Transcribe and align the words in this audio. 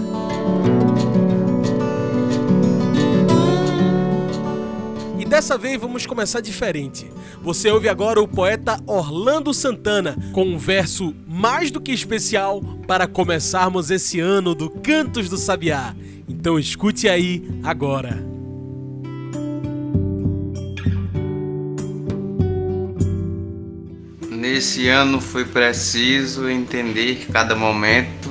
Dessa 5.32 5.56
vez 5.56 5.80
vamos 5.80 6.04
começar 6.04 6.42
diferente. 6.42 7.10
Você 7.40 7.70
ouve 7.70 7.88
agora 7.88 8.20
o 8.20 8.28
poeta 8.28 8.78
Orlando 8.86 9.54
Santana 9.54 10.14
com 10.30 10.44
um 10.44 10.58
verso 10.58 11.14
mais 11.26 11.70
do 11.70 11.80
que 11.80 11.90
especial 11.90 12.60
para 12.86 13.06
começarmos 13.06 13.90
esse 13.90 14.20
ano 14.20 14.54
do 14.54 14.68
Cantos 14.68 15.30
do 15.30 15.38
Sabiá. 15.38 15.96
Então 16.28 16.58
escute 16.58 17.08
aí 17.08 17.48
agora. 17.62 18.22
Nesse 24.28 24.86
ano 24.88 25.18
foi 25.18 25.46
preciso 25.46 26.46
entender 26.46 27.26
cada 27.32 27.56
momento 27.56 28.28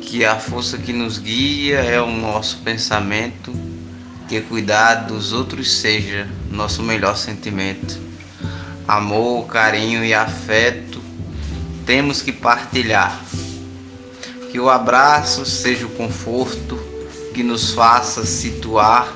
que 0.00 0.24
a 0.24 0.36
força 0.36 0.78
que 0.78 0.92
nos 0.92 1.18
guia 1.18 1.78
é 1.78 2.00
o 2.00 2.12
nosso 2.12 2.58
pensamento 2.58 3.75
que 4.28 4.40
cuidar 4.40 5.06
dos 5.06 5.32
outros 5.32 5.78
seja 5.78 6.28
nosso 6.50 6.82
melhor 6.82 7.16
sentimento. 7.16 7.98
Amor, 8.86 9.46
carinho 9.46 10.04
e 10.04 10.12
afeto 10.12 11.00
temos 11.84 12.20
que 12.22 12.32
partilhar. 12.32 13.20
Que 14.50 14.58
o 14.58 14.68
abraço 14.68 15.44
seja 15.44 15.86
o 15.86 15.90
conforto 15.90 16.78
que 17.34 17.42
nos 17.42 17.72
faça 17.72 18.24
situar, 18.24 19.12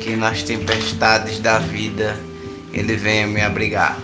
que 0.00 0.16
nas 0.16 0.42
tempestades 0.42 1.38
da 1.38 1.58
vida 1.58 2.18
ele 2.72 2.96
venha 2.96 3.26
me 3.26 3.40
abrigar. 3.40 3.98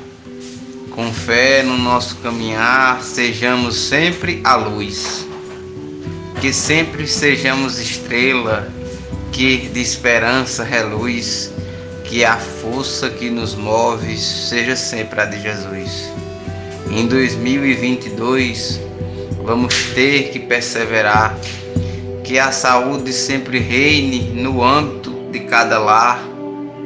Com 0.90 1.12
fé 1.12 1.62
no 1.62 1.76
nosso 1.76 2.16
caminhar, 2.16 3.02
sejamos 3.02 3.76
sempre 3.76 4.40
a 4.44 4.56
luz. 4.56 5.26
Que 6.40 6.52
sempre 6.52 7.06
sejamos 7.06 7.78
estrela 7.78 8.75
que 9.36 9.68
de 9.68 9.82
esperança 9.82 10.64
reluz, 10.64 11.52
que 12.04 12.24
a 12.24 12.38
força 12.38 13.10
que 13.10 13.28
nos 13.28 13.54
move 13.54 14.16
seja 14.16 14.74
sempre 14.74 15.20
a 15.20 15.26
de 15.26 15.42
Jesus. 15.42 16.10
Em 16.90 17.06
2022, 17.06 18.80
vamos 19.44 19.74
ter 19.94 20.30
que 20.30 20.40
perseverar, 20.40 21.38
que 22.24 22.38
a 22.38 22.50
saúde 22.50 23.12
sempre 23.12 23.58
reine 23.58 24.32
no 24.32 24.64
âmbito 24.64 25.10
de 25.30 25.40
cada 25.40 25.78
lar, 25.80 26.18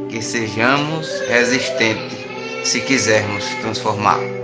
que 0.08 0.20
sejamos 0.20 1.08
resistentes 1.28 2.18
se 2.64 2.80
quisermos 2.80 3.44
transformar. 3.60 4.39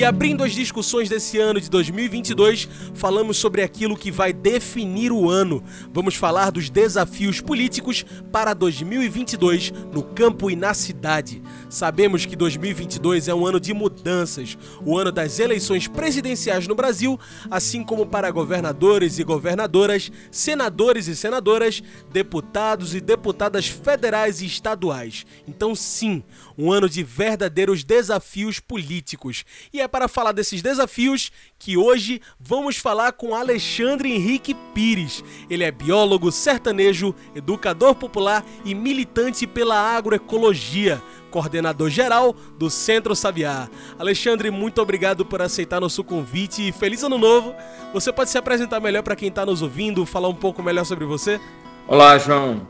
E 0.00 0.04
abrindo 0.04 0.42
as 0.42 0.52
discussões 0.52 1.10
desse 1.10 1.36
ano 1.36 1.60
de 1.60 1.68
2022, 1.68 2.66
falamos 2.94 3.36
sobre 3.36 3.60
aquilo 3.60 3.94
que 3.94 4.10
vai 4.10 4.32
definir 4.32 5.12
o 5.12 5.28
ano. 5.28 5.62
Vamos 5.92 6.14
falar 6.14 6.50
dos 6.50 6.70
desafios 6.70 7.42
políticos 7.42 8.02
para 8.32 8.54
2022 8.54 9.70
no 9.92 10.02
campo 10.02 10.50
e 10.50 10.56
na 10.56 10.72
cidade. 10.72 11.42
Sabemos 11.68 12.24
que 12.24 12.34
2022 12.34 13.28
é 13.28 13.34
um 13.34 13.44
ano 13.44 13.60
de 13.60 13.74
mudanças, 13.74 14.56
o 14.82 14.96
ano 14.96 15.12
das 15.12 15.38
eleições 15.38 15.86
presidenciais 15.86 16.66
no 16.66 16.74
Brasil, 16.74 17.20
assim 17.50 17.84
como 17.84 18.06
para 18.06 18.30
governadores 18.30 19.18
e 19.18 19.22
governadoras, 19.22 20.10
senadores 20.30 21.08
e 21.08 21.14
senadoras, 21.14 21.82
deputados 22.10 22.94
e 22.94 23.02
deputadas 23.02 23.66
federais 23.66 24.40
e 24.40 24.46
estaduais. 24.46 25.26
Então, 25.46 25.74
sim, 25.74 26.24
um 26.56 26.72
ano 26.72 26.88
de 26.88 27.02
verdadeiros 27.02 27.84
desafios 27.84 28.58
políticos. 28.58 29.44
E 29.70 29.78
é 29.78 29.89
para 29.90 30.08
falar 30.08 30.32
desses 30.32 30.62
desafios 30.62 31.30
que 31.58 31.76
hoje 31.76 32.22
vamos 32.38 32.76
falar 32.76 33.12
com 33.12 33.34
Alexandre 33.34 34.10
Henrique 34.10 34.54
Pires. 34.72 35.22
Ele 35.50 35.64
é 35.64 35.70
biólogo, 35.70 36.32
sertanejo, 36.32 37.14
educador 37.34 37.94
popular 37.94 38.44
e 38.64 38.74
militante 38.74 39.46
pela 39.46 39.76
agroecologia 39.96 41.02
coordenador 41.30 41.88
geral 41.88 42.34
do 42.58 42.68
Centro 42.68 43.14
Sabiá. 43.14 43.68
Alexandre, 43.98 44.50
muito 44.50 44.82
obrigado 44.82 45.24
por 45.24 45.40
aceitar 45.40 45.80
nosso 45.80 46.02
convite 46.02 46.68
e 46.68 46.72
feliz 46.72 47.02
ano 47.02 47.16
novo. 47.16 47.54
Você 47.92 48.12
pode 48.12 48.30
se 48.30 48.36
apresentar 48.36 48.80
melhor 48.80 49.02
para 49.02 49.16
quem 49.16 49.28
está 49.28 49.46
nos 49.46 49.62
ouvindo, 49.62 50.04
falar 50.04 50.28
um 50.28 50.34
pouco 50.34 50.62
melhor 50.62 50.84
sobre 50.84 51.04
você? 51.04 51.40
Olá, 51.86 52.18
João. 52.18 52.66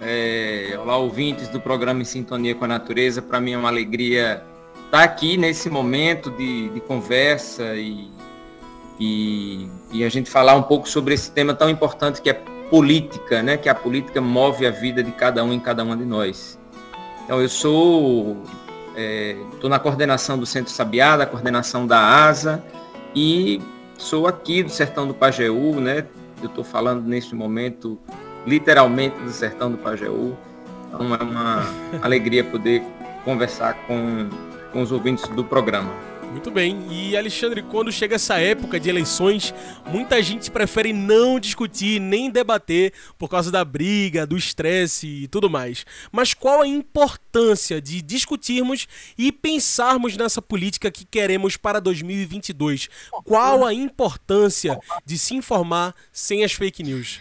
É, 0.00 0.76
olá, 0.78 0.96
ouvintes 0.98 1.48
do 1.48 1.58
programa 1.58 2.02
Em 2.02 2.04
Sintonia 2.04 2.54
com 2.54 2.64
a 2.64 2.68
Natureza. 2.68 3.22
Para 3.22 3.40
mim 3.40 3.52
é 3.52 3.58
uma 3.58 3.68
alegria 3.68 4.42
estar 4.96 5.08
tá 5.08 5.14
aqui 5.14 5.36
nesse 5.36 5.68
momento 5.68 6.30
de, 6.30 6.70
de 6.70 6.80
conversa 6.80 7.74
e, 7.74 8.10
e, 8.98 9.68
e, 9.92 10.04
a 10.04 10.08
gente 10.08 10.30
falar 10.30 10.54
um 10.54 10.62
pouco 10.62 10.88
sobre 10.88 11.12
esse 11.12 11.30
tema 11.30 11.54
tão 11.54 11.68
importante 11.68 12.22
que 12.22 12.30
é 12.30 12.32
política, 12.70 13.42
né? 13.42 13.58
Que 13.58 13.68
a 13.68 13.74
política 13.74 14.20
move 14.20 14.66
a 14.66 14.70
vida 14.70 15.02
de 15.02 15.12
cada 15.12 15.44
um 15.44 15.52
em 15.52 15.60
cada 15.60 15.84
uma 15.84 15.96
de 15.96 16.04
nós. 16.04 16.58
Então 17.24 17.42
eu 17.42 17.48
sou, 17.48 18.42
estou 18.96 19.68
é, 19.68 19.68
na 19.68 19.78
coordenação 19.78 20.38
do 20.38 20.46
Centro 20.46 20.72
Sabiá, 20.72 21.16
da 21.16 21.26
coordenação 21.26 21.86
da 21.86 22.00
ASA 22.26 22.64
e 23.14 23.60
sou 23.98 24.26
aqui 24.26 24.62
do 24.62 24.70
Sertão 24.70 25.06
do 25.06 25.12
Pajeú, 25.12 25.78
né? 25.78 26.06
Eu 26.42 26.48
estou 26.48 26.64
falando 26.64 27.06
neste 27.06 27.34
momento 27.34 27.98
literalmente 28.46 29.16
do 29.18 29.30
sertão 29.30 29.70
do 29.70 29.76
Pajeú. 29.76 30.36
Então 30.88 31.14
é 31.14 31.22
uma 31.22 31.64
alegria 32.00 32.44
poder 32.44 32.82
conversar 33.24 33.74
com, 33.86 34.28
com 34.72 34.82
os 34.82 34.92
ouvintes 34.92 35.28
do 35.28 35.44
programa. 35.44 35.92
Muito 36.36 36.50
bem. 36.50 36.86
E 36.90 37.16
Alexandre, 37.16 37.62
quando 37.62 37.90
chega 37.90 38.16
essa 38.16 38.38
época 38.38 38.78
de 38.78 38.90
eleições, 38.90 39.54
muita 39.86 40.22
gente 40.22 40.50
prefere 40.50 40.92
não 40.92 41.40
discutir 41.40 41.98
nem 41.98 42.30
debater 42.30 42.92
por 43.16 43.30
causa 43.30 43.50
da 43.50 43.64
briga, 43.64 44.26
do 44.26 44.36
estresse 44.36 45.06
e 45.06 45.28
tudo 45.28 45.48
mais. 45.48 45.86
Mas 46.12 46.34
qual 46.34 46.60
a 46.60 46.66
importância 46.66 47.80
de 47.80 48.02
discutirmos 48.02 48.86
e 49.16 49.32
pensarmos 49.32 50.14
nessa 50.16 50.42
política 50.42 50.90
que 50.90 51.06
queremos 51.06 51.56
para 51.56 51.80
2022? 51.80 52.90
Qual 53.24 53.64
a 53.64 53.72
importância 53.72 54.78
de 55.06 55.16
se 55.16 55.34
informar 55.34 55.94
sem 56.12 56.44
as 56.44 56.52
fake 56.52 56.82
news? 56.82 57.18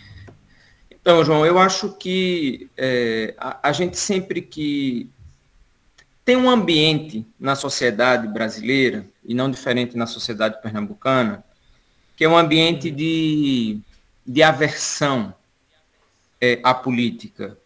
Então, 1.05 1.23
João, 1.23 1.45
eu 1.45 1.59
acho 1.59 1.93
que 1.93 2.67
é, 2.75 3.35
a, 3.37 3.69
a, 3.69 3.71
gente 3.71 3.95
sempre 3.95 4.41
que 4.41 5.07
tem 6.25 6.35
um 6.35 6.49
ambiente 6.49 7.23
na 7.39 7.55
sociedade 7.55 8.27
brasileira, 8.27 9.05
e 9.23 9.35
não 9.35 9.49
diferente 9.49 9.95
na 9.95 10.07
sociedade 10.07 10.59
pernambucana, 10.59 11.45
que 12.17 12.23
é 12.23 12.29
um 12.29 12.37
ambiente 12.37 12.89
de, 12.89 13.79
de 14.25 14.41
aversão 14.41 15.33
é 16.41 16.59
a 16.63 16.73
política, 16.73 17.57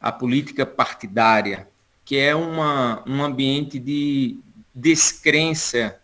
a 0.00 0.10
política 0.10 0.64
partidária, 0.64 1.68
que 2.04 2.16
é 2.16 2.34
uma, 2.34 3.02
um 3.06 3.22
ambiente 3.22 3.78
de 3.78 4.38
descrença 4.74 5.96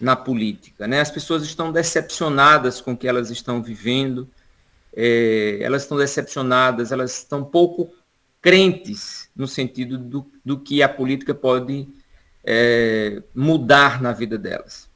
na 0.00 0.16
política. 0.16 0.86
Né? 0.86 1.00
As 1.00 1.10
pessoas 1.10 1.42
estão 1.42 1.70
decepcionadas 1.70 2.80
com 2.80 2.92
o 2.92 2.96
que 2.96 3.06
elas 3.06 3.30
estão 3.30 3.62
vivendo, 3.62 4.28
é, 4.94 5.58
elas 5.60 5.82
estão 5.82 5.96
decepcionadas, 5.96 6.90
elas 6.90 7.18
estão 7.18 7.44
pouco 7.44 7.92
crentes 8.40 9.27
no 9.38 9.46
sentido 9.46 9.96
do, 9.96 10.26
do 10.44 10.58
que 10.58 10.82
a 10.82 10.88
política 10.88 11.32
pode 11.32 11.88
é, 12.44 13.22
mudar 13.34 14.02
na 14.02 14.12
vida 14.12 14.36
delas. 14.36 14.88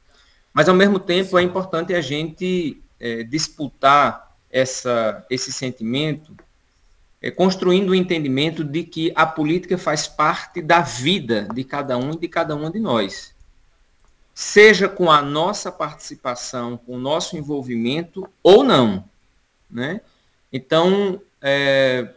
Mas, 0.53 0.69
ao 0.69 0.75
mesmo 0.75 0.99
tempo, 0.99 1.39
é 1.39 1.41
importante 1.41 1.95
a 1.95 2.01
gente 2.01 2.79
é, 2.99 3.23
disputar 3.23 4.35
essa, 4.51 5.25
esse 5.29 5.51
sentimento 5.51 6.35
é, 7.23 7.31
construindo 7.31 7.91
o 7.91 7.95
entendimento 7.95 8.65
de 8.65 8.83
que 8.83 9.13
a 9.15 9.25
política 9.25 9.77
faz 9.77 10.09
parte 10.09 10.61
da 10.61 10.81
vida 10.81 11.47
de 11.53 11.63
cada 11.63 11.97
um 11.97 12.11
e 12.11 12.19
de 12.19 12.27
cada 12.27 12.53
uma 12.53 12.69
de 12.69 12.81
nós. 12.81 13.33
Seja 14.35 14.89
com 14.89 15.09
a 15.09 15.21
nossa 15.21 15.71
participação, 15.71 16.75
com 16.75 16.95
o 16.97 16.99
nosso 16.99 17.37
envolvimento 17.37 18.29
ou 18.43 18.61
não. 18.61 19.05
Né? 19.71 20.01
Então, 20.51 21.21
é, 21.41 22.09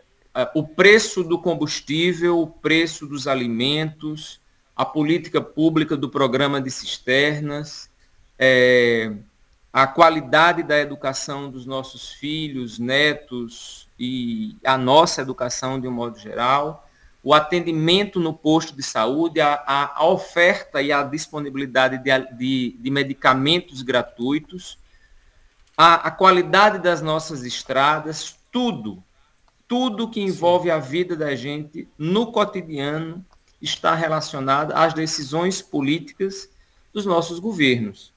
o 0.54 0.66
preço 0.66 1.24
do 1.24 1.38
combustível, 1.38 2.40
o 2.40 2.46
preço 2.46 3.06
dos 3.06 3.26
alimentos, 3.26 4.40
a 4.74 4.84
política 4.84 5.40
pública 5.40 5.96
do 5.96 6.08
programa 6.10 6.60
de 6.60 6.70
cisternas, 6.70 7.88
é, 8.38 9.12
a 9.72 9.86
qualidade 9.86 10.62
da 10.62 10.78
educação 10.78 11.50
dos 11.50 11.64
nossos 11.64 12.10
filhos, 12.10 12.78
netos 12.78 13.88
e 13.98 14.56
a 14.64 14.76
nossa 14.76 15.22
educação 15.22 15.80
de 15.80 15.88
um 15.88 15.92
modo 15.92 16.18
geral, 16.18 16.86
o 17.22 17.34
atendimento 17.34 18.20
no 18.20 18.32
posto 18.32 18.76
de 18.76 18.82
saúde, 18.82 19.40
a, 19.40 19.92
a 19.94 20.06
oferta 20.06 20.80
e 20.80 20.92
a 20.92 21.02
disponibilidade 21.02 21.98
de, 21.98 22.36
de, 22.36 22.76
de 22.78 22.90
medicamentos 22.90 23.82
gratuitos, 23.82 24.78
a, 25.76 26.08
a 26.08 26.10
qualidade 26.10 26.78
das 26.78 27.02
nossas 27.02 27.44
estradas, 27.44 28.36
tudo, 28.52 29.02
tudo 29.68 30.08
que 30.08 30.20
envolve 30.20 30.70
a 30.70 30.78
vida 30.78 31.16
da 31.16 31.34
gente 31.34 31.88
no 31.98 32.30
cotidiano 32.30 33.24
está 33.60 33.94
relacionado 33.94 34.72
às 34.72 34.94
decisões 34.94 35.60
políticas 35.60 36.48
dos 36.92 37.04
nossos 37.04 37.38
governos. 37.38 38.12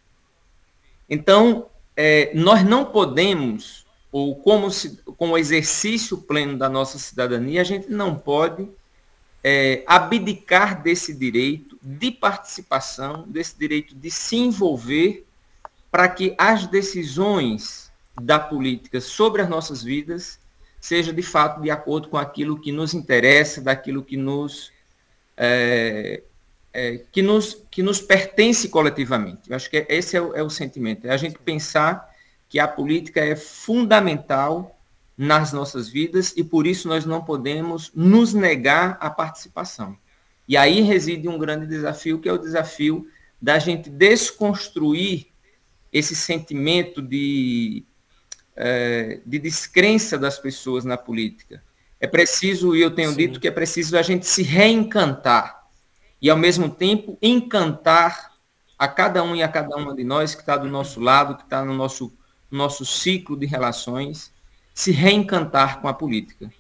Então, 1.10 1.68
é, 1.96 2.32
nós 2.36 2.64
não 2.64 2.86
podemos, 2.86 3.86
ou 4.12 4.36
como, 4.36 4.70
se, 4.70 4.98
como 5.18 5.38
exercício 5.38 6.18
pleno 6.18 6.58
da 6.58 6.70
nossa 6.70 7.00
cidadania, 7.00 7.62
a 7.62 7.66
gente 7.66 7.90
não 7.90 8.16
pode 8.16 8.68
é, 9.44 9.84
abdicar 9.88 10.82
desse 10.82 11.14
direito 11.14 11.78
de 11.82 12.12
participação, 12.12 13.26
desse 13.28 13.58
direito 13.58 13.96
de 13.96 14.12
se 14.12 14.36
envolver 14.38 15.26
para 15.90 16.08
que 16.08 16.36
as 16.38 16.68
decisões 16.68 17.92
da 18.22 18.38
política 18.38 19.02
sobre 19.02 19.42
as 19.42 19.50
nossas 19.50 19.82
vidas 19.82 20.40
seja 20.80 21.12
de 21.12 21.22
fato 21.22 21.62
de 21.62 21.70
acordo 21.70 22.10
com 22.10 22.18
aquilo 22.18 22.60
que 22.60 22.72
nos 22.72 22.94
interessa, 22.94 23.62
daquilo 23.62 24.04
que 24.04 24.18
nos 24.18 24.72
é, 25.36 26.24
é, 26.74 27.02
que, 27.12 27.22
nos, 27.22 27.66
que 27.70 27.82
nos 27.82 28.02
pertence 28.02 28.70
coletivamente. 28.70 29.50
Eu 29.50 29.56
acho 29.56 29.70
que 29.70 29.86
esse 29.90 30.16
é 30.16 30.22
o, 30.22 30.36
é 30.36 30.44
o 30.44 30.50
sentimento, 30.50 31.06
é 31.06 31.12
a 31.12 31.18
gente 31.18 31.38
pensar 31.40 32.10
que 32.48 32.60
a 32.60 32.68
política 32.68 33.22
é 33.22 33.36
fundamental 33.36 34.80
nas 35.18 35.52
nossas 35.52 35.90
vidas 35.90 36.34
e 36.36 36.44
por 36.44 36.66
isso 36.66 36.88
nós 36.88 37.06
não 37.06 37.24
podemos 37.24 37.92
nos 37.94 38.34
negar 38.34 38.98
a 39.00 39.10
participação. 39.10 39.98
E 40.48 40.58
aí 40.58 40.82
reside 40.82 41.28
um 41.28 41.38
grande 41.38 41.68
desafio, 41.68 42.20
que 42.20 42.28
é 42.28 42.34
o 42.34 42.38
desafio 42.38 43.08
da 43.42 43.60
gente 43.60 43.90
desconstruir 43.90 45.28
esse 45.92 46.16
sentimento 46.16 47.02
de, 47.02 47.84
é, 48.62 49.22
de 49.26 49.40
descrença 49.40 50.18
das 50.18 50.38
pessoas 50.38 50.84
na 50.84 50.98
política. 50.98 51.64
É 51.98 52.06
preciso, 52.06 52.76
e 52.76 52.82
eu 52.82 52.92
tenho 52.92 53.12
Sim. 53.12 53.18
dito 53.18 53.40
que 53.40 53.48
é 53.48 53.52
preciso 53.52 53.98
a 53.98 54.02
gente 54.02 54.28
se 54.28 54.44
reencantar 54.44 55.64
e, 56.22 56.30
ao 56.30 56.38
mesmo 56.38 56.70
tempo, 56.70 57.18
encantar 57.22 58.34
a 58.78 58.88
cada 58.88 59.24
um 59.24 59.34
e 59.34 59.42
a 59.42 59.48
cada 59.48 59.76
uma 59.78 59.96
de 59.96 60.04
nós 60.04 60.36
que 60.36 60.42
está 60.42 60.58
do 60.58 60.68
nosso 60.68 61.00
lado, 61.00 61.36
que 61.36 61.44
está 61.44 61.64
no 61.64 61.74
nosso, 61.74 62.12
nosso 62.52 62.86
ciclo 62.86 63.38
de 63.38 63.46
relações, 63.46 64.32
se 64.74 64.92
reencantar 64.92 65.80
com 65.80 65.88
a 65.88 65.94
política, 65.94 66.52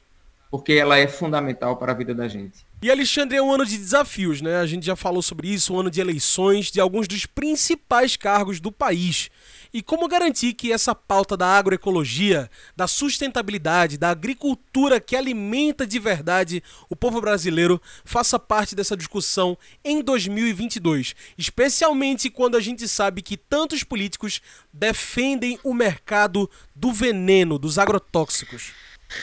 porque 0.49 0.73
ela 0.73 0.97
é 0.97 1.07
fundamental 1.07 1.75
para 1.75 1.91
a 1.91 1.95
vida 1.95 2.13
da 2.15 2.27
gente. 2.27 2.65
E 2.81 2.89
Alexandre 2.89 3.37
é 3.37 3.41
um 3.41 3.51
ano 3.51 3.65
de 3.65 3.77
desafios, 3.77 4.41
né? 4.41 4.55
A 4.57 4.65
gente 4.65 4.85
já 4.85 4.95
falou 4.95 5.21
sobre 5.21 5.49
isso, 5.49 5.73
um 5.73 5.79
ano 5.81 5.91
de 5.91 5.99
eleições 5.99 6.71
de 6.71 6.79
alguns 6.79 7.09
dos 7.09 7.25
principais 7.25 8.15
cargos 8.15 8.61
do 8.61 8.71
país. 8.71 9.29
E 9.73 9.81
como 9.83 10.07
garantir 10.07 10.53
que 10.53 10.71
essa 10.71 10.95
pauta 10.95 11.37
da 11.37 11.45
agroecologia, 11.45 12.49
da 12.75 12.87
sustentabilidade, 12.87 13.97
da 13.97 14.09
agricultura 14.09 14.99
que 14.99 15.15
alimenta 15.15 15.85
de 15.85 15.99
verdade 15.99 16.63
o 16.89 16.95
povo 16.95 17.21
brasileiro 17.21 17.79
faça 18.03 18.39
parte 18.39 18.75
dessa 18.75 18.97
discussão 18.97 19.57
em 19.83 20.01
2022, 20.01 21.15
especialmente 21.37 22.29
quando 22.29 22.57
a 22.57 22.59
gente 22.59 22.87
sabe 22.87 23.21
que 23.21 23.37
tantos 23.37 23.83
políticos 23.83 24.41
defendem 24.73 25.59
o 25.63 25.73
mercado 25.73 26.49
do 26.75 26.91
veneno, 26.91 27.59
dos 27.59 27.77
agrotóxicos. 27.77 28.73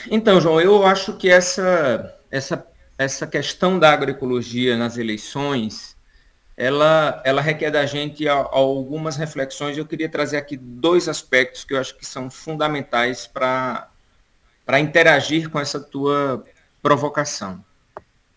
Então, 0.09 0.39
João, 0.39 0.61
eu 0.61 0.85
acho 0.85 1.17
que 1.17 1.29
essa 1.29 2.13
essa 2.31 2.65
essa 2.97 3.27
questão 3.27 3.77
da 3.77 3.91
agroecologia 3.91 4.75
nas 4.75 4.97
eleições, 4.97 5.96
ela, 6.57 7.21
ela 7.23 7.39
requer 7.39 7.69
da 7.69 7.85
gente 7.85 8.27
algumas 8.27 9.15
reflexões. 9.15 9.77
Eu 9.77 9.85
queria 9.85 10.09
trazer 10.09 10.37
aqui 10.37 10.57
dois 10.57 11.07
aspectos 11.07 11.63
que 11.63 11.75
eu 11.75 11.79
acho 11.79 11.95
que 11.95 12.05
são 12.05 12.31
fundamentais 12.31 13.27
para 13.27 13.89
interagir 14.79 15.51
com 15.51 15.59
essa 15.59 15.79
tua 15.79 16.43
provocação. 16.81 17.63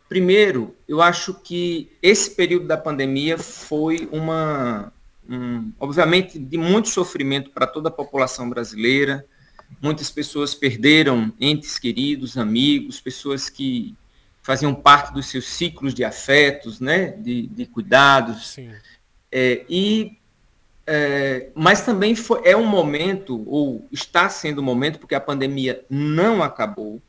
Primeiro, 0.07 0.77
eu 0.87 1.01
acho 1.01 1.33
que 1.33 1.91
esse 2.03 2.35
período 2.35 2.67
da 2.67 2.77
pandemia 2.77 3.39
foi 3.39 4.07
uma, 4.13 4.93
um, 5.27 5.73
obviamente, 5.81 6.39
de 6.39 6.59
muito 6.59 6.89
sofrimento 6.89 7.51
para 7.51 7.67
toda 7.67 7.89
a 7.89 7.93
população 7.93 8.51
brasileira. 8.51 9.25
Muitas 9.81 10.11
pessoas 10.11 10.55
perderam 10.55 11.33
entes 11.41 11.79
queridos, 11.79 12.37
amigos, 12.37 13.01
pessoas 13.01 13.49
que 13.49 13.97
faziam 14.43 14.75
parte 14.75 15.13
dos 15.13 15.27
seus 15.27 15.47
ciclos 15.47 15.95
de 15.95 16.05
afetos, 16.05 16.81
né, 16.81 17.09
de, 17.11 17.47
de 17.47 17.67
cuidados. 17.67 18.57
É, 19.31 19.65
e 19.69 20.19
é, 20.87 21.51
mas 21.55 21.83
também 21.83 22.17
foi, 22.17 22.41
é 22.45 22.57
um 22.57 22.67
momento, 22.67 23.45
ou 23.47 23.87
está 23.93 24.29
sendo 24.29 24.61
um 24.61 24.65
momento, 24.65 24.99
porque 24.99 25.15
a 25.15 25.21
pandemia 25.21 25.85
não 25.89 26.43
acabou, 26.43 27.01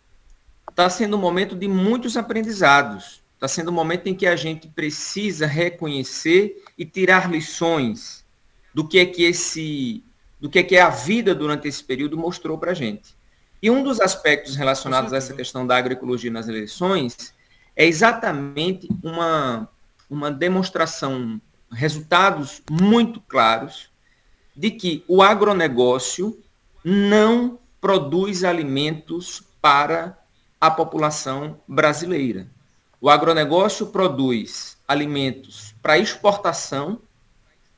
está 0.69 0.87
sendo 0.89 1.17
um 1.17 1.19
momento 1.19 1.55
de 1.55 1.67
muitos 1.67 2.15
aprendizados. 2.15 3.21
Está 3.33 3.47
sendo 3.47 3.71
um 3.71 3.73
momento 3.73 4.05
em 4.05 4.13
que 4.13 4.27
a 4.27 4.35
gente 4.35 4.67
precisa 4.67 5.47
reconhecer 5.47 6.63
e 6.77 6.85
tirar 6.85 7.31
lições 7.31 8.23
do 8.71 8.87
que 8.87 8.99
é 8.99 9.05
que 9.05 9.23
esse, 9.23 10.03
do 10.39 10.47
que 10.47 10.59
é 10.59 10.63
que 10.63 10.77
a 10.77 10.89
vida 10.89 11.33
durante 11.33 11.67
esse 11.67 11.83
período 11.83 12.15
mostrou 12.15 12.55
para 12.55 12.69
a 12.69 12.75
gente. 12.75 13.15
E 13.61 13.69
um 13.69 13.83
dos 13.83 14.01
aspectos 14.01 14.55
relacionados 14.55 15.13
a 15.13 15.17
essa 15.17 15.35
questão 15.35 15.67
da 15.67 15.77
agroecologia 15.77 16.31
nas 16.31 16.47
eleições 16.47 17.33
é 17.75 17.85
exatamente 17.85 18.89
uma, 19.03 19.69
uma 20.09 20.31
demonstração, 20.31 21.39
resultados 21.71 22.63
muito 22.69 23.21
claros 23.21 23.89
de 24.55 24.71
que 24.71 25.03
o 25.07 25.21
agronegócio 25.21 26.41
não 26.83 27.59
produz 27.79 28.43
alimentos 28.43 29.43
para 29.61 30.17
a 30.59 30.71
população 30.71 31.59
brasileira. 31.67 32.47
O 32.99 33.09
agronegócio 33.09 33.87
produz 33.87 34.77
alimentos 34.87 35.75
para 35.81 35.99
exportação 35.99 36.99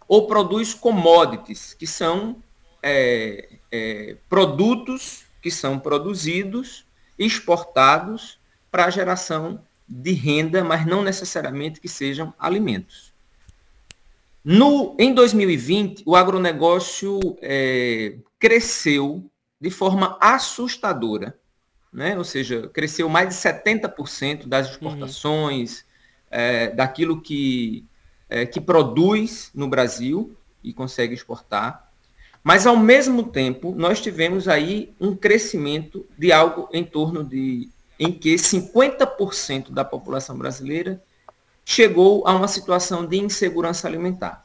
ou 0.07 0.27
produz 0.27 0.73
commodities, 0.73 1.73
que 1.73 1.87
são 1.87 2.37
é, 2.81 3.49
é, 3.71 4.17
produtos 4.29 5.22
que 5.43 5.51
são 5.51 5.77
produzidos, 5.77 6.85
exportados 7.19 8.39
para 8.71 8.85
a 8.85 8.89
geração 8.89 9.61
de 9.87 10.13
renda, 10.13 10.63
mas 10.63 10.85
não 10.85 11.03
necessariamente 11.03 11.81
que 11.81 11.89
sejam 11.89 12.33
alimentos. 12.39 13.13
No, 14.43 14.95
em 14.97 15.13
2020, 15.13 16.03
o 16.05 16.15
agronegócio 16.15 17.19
é, 17.41 18.15
cresceu 18.39 19.29
de 19.59 19.69
forma 19.69 20.17
assustadora, 20.19 21.37
né? 21.91 22.17
ou 22.17 22.23
seja, 22.23 22.69
cresceu 22.69 23.09
mais 23.09 23.29
de 23.29 23.35
70% 23.35 24.47
das 24.47 24.71
exportações, 24.71 25.79
uhum. 25.79 25.85
é, 26.31 26.69
daquilo 26.69 27.21
que, 27.21 27.85
é, 28.29 28.45
que 28.45 28.61
produz 28.61 29.51
no 29.53 29.67
Brasil 29.67 30.35
e 30.63 30.73
consegue 30.73 31.13
exportar. 31.13 31.82
Mas, 32.43 32.67
ao 32.67 32.75
mesmo 32.75 33.23
tempo, 33.23 33.73
nós 33.73 34.01
tivemos 34.01 34.47
aí 34.47 34.93
um 34.99 35.15
crescimento 35.15 36.05
de 36.17 36.31
algo 36.31 36.67
em 36.73 36.83
torno 36.83 37.23
de, 37.23 37.69
em 37.97 38.11
que 38.11 38.35
50% 38.35 39.71
da 39.71 39.85
população 39.85 40.37
brasileira 40.37 41.01
chegou 41.63 42.27
a 42.27 42.33
uma 42.33 42.49
situação 42.49 43.05
de 43.05 43.17
insegurança 43.17 43.87
alimentar. 43.87 44.43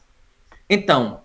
Então, 0.71 1.23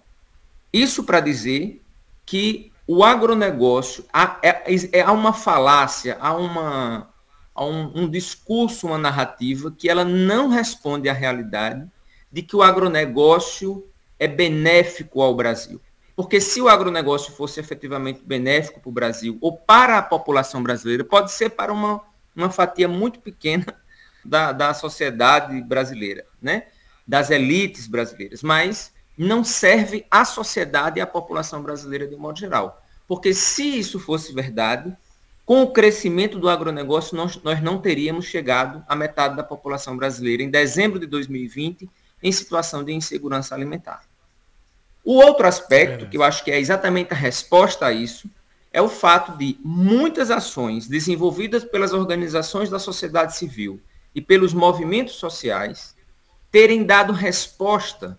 isso 0.71 1.03
para 1.03 1.19
dizer 1.19 1.79
que 2.25 2.71
o 2.87 3.03
agronegócio, 3.03 4.03
há, 4.11 4.39
é, 4.41 4.63
é, 4.91 5.01
há 5.01 5.11
uma 5.11 5.31
falácia, 5.31 6.17
há, 6.19 6.35
uma, 6.35 7.09
há 7.53 7.65
um, 7.65 8.03
um 8.03 8.09
discurso, 8.09 8.87
uma 8.87 8.97
narrativa 8.97 9.71
que 9.71 9.87
ela 9.87 10.03
não 10.03 10.49
responde 10.49 11.07
à 11.07 11.13
realidade 11.13 11.87
de 12.31 12.41
que 12.41 12.55
o 12.55 12.63
agronegócio 12.63 13.87
é 14.17 14.27
benéfico 14.27 15.21
ao 15.21 15.35
Brasil. 15.35 15.79
Porque 16.15 16.39
se 16.39 16.61
o 16.61 16.69
agronegócio 16.69 17.33
fosse 17.33 17.59
efetivamente 17.59 18.21
benéfico 18.23 18.79
para 18.79 18.89
o 18.89 18.93
Brasil 18.93 19.37
ou 19.41 19.57
para 19.57 19.97
a 19.97 20.01
população 20.01 20.61
brasileira, 20.61 21.03
pode 21.03 21.31
ser 21.31 21.49
para 21.49 21.73
uma, 21.73 22.01
uma 22.35 22.49
fatia 22.49 22.87
muito 22.87 23.19
pequena 23.19 23.65
da, 24.23 24.51
da 24.51 24.73
sociedade 24.73 25.59
brasileira, 25.61 26.25
né? 26.41 26.67
das 27.05 27.29
elites 27.29 27.87
brasileiras, 27.87 28.41
mas 28.41 28.93
não 29.17 29.43
serve 29.43 30.05
à 30.09 30.23
sociedade 30.23 30.99
e 30.99 31.01
à 31.01 31.07
população 31.07 31.61
brasileira 31.61 32.07
de 32.07 32.15
um 32.15 32.19
modo 32.19 32.39
geral. 32.39 32.81
Porque 33.07 33.33
se 33.33 33.79
isso 33.79 33.99
fosse 33.99 34.33
verdade, 34.33 34.95
com 35.45 35.61
o 35.61 35.71
crescimento 35.71 36.39
do 36.39 36.49
agronegócio, 36.49 37.17
nós, 37.17 37.41
nós 37.43 37.61
não 37.61 37.79
teríamos 37.79 38.25
chegado 38.25 38.83
à 38.87 38.95
metade 38.95 39.35
da 39.35 39.43
população 39.43 39.97
brasileira 39.97 40.41
em 40.41 40.49
dezembro 40.49 40.99
de 40.99 41.05
2020 41.05 41.89
em 42.21 42.31
situação 42.31 42.83
de 42.83 42.93
insegurança 42.93 43.53
alimentar. 43.53 44.03
O 45.03 45.15
outro 45.15 45.45
aspecto, 45.45 46.07
que 46.07 46.15
eu 46.15 46.23
acho 46.23 46.43
que 46.43 46.51
é 46.51 46.59
exatamente 46.59 47.13
a 47.13 47.17
resposta 47.17 47.85
a 47.85 47.91
isso, 47.91 48.29
é 48.71 48.81
o 48.81 48.87
fato 48.87 49.37
de 49.37 49.57
muitas 49.63 50.31
ações 50.31 50.87
desenvolvidas 50.87 51.63
pelas 51.63 51.93
organizações 51.93 52.69
da 52.69 52.79
sociedade 52.79 53.35
civil 53.35 53.81
e 54.15 54.21
pelos 54.21 54.53
movimentos 54.53 55.15
sociais 55.15 55.95
terem 56.51 56.83
dado 56.83 57.11
resposta 57.13 58.17